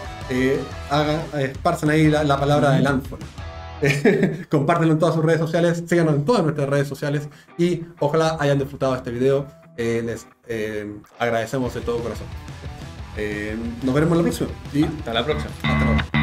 hagan, 0.89 1.21
esparcen 1.39 1.89
ahí 1.89 2.09
la, 2.09 2.37
palabra 2.37 2.71
de 2.71 2.81
Landfall. 2.81 3.19
compártenlo 4.49 4.91
en 4.91 4.99
todas 4.99 5.15
sus 5.15 5.23
redes 5.23 5.39
sociales, 5.39 5.81
síganos 5.87 6.15
en 6.15 6.25
todas 6.25 6.43
nuestras 6.43 6.67
redes 6.67 6.89
sociales 6.89 7.29
y 7.57 7.83
ojalá 7.99 8.35
hayan 8.41 8.59
disfrutado 8.59 8.93
este 8.93 9.09
video. 9.09 9.47
Eh, 9.77 10.03
les 10.05 10.27
eh, 10.47 10.91
agradecemos 11.19 11.73
de 11.73 11.81
todo 11.81 11.99
corazón. 11.99 12.27
Eh, 13.17 13.55
nos 13.83 13.93
veremos 13.93 14.17
la 14.17 14.23
próxima. 14.23 14.49
Hasta 14.99 15.13
la 15.13 15.23
próxima. 15.23 15.51
Hasta 15.63 15.85
luego. 15.85 16.22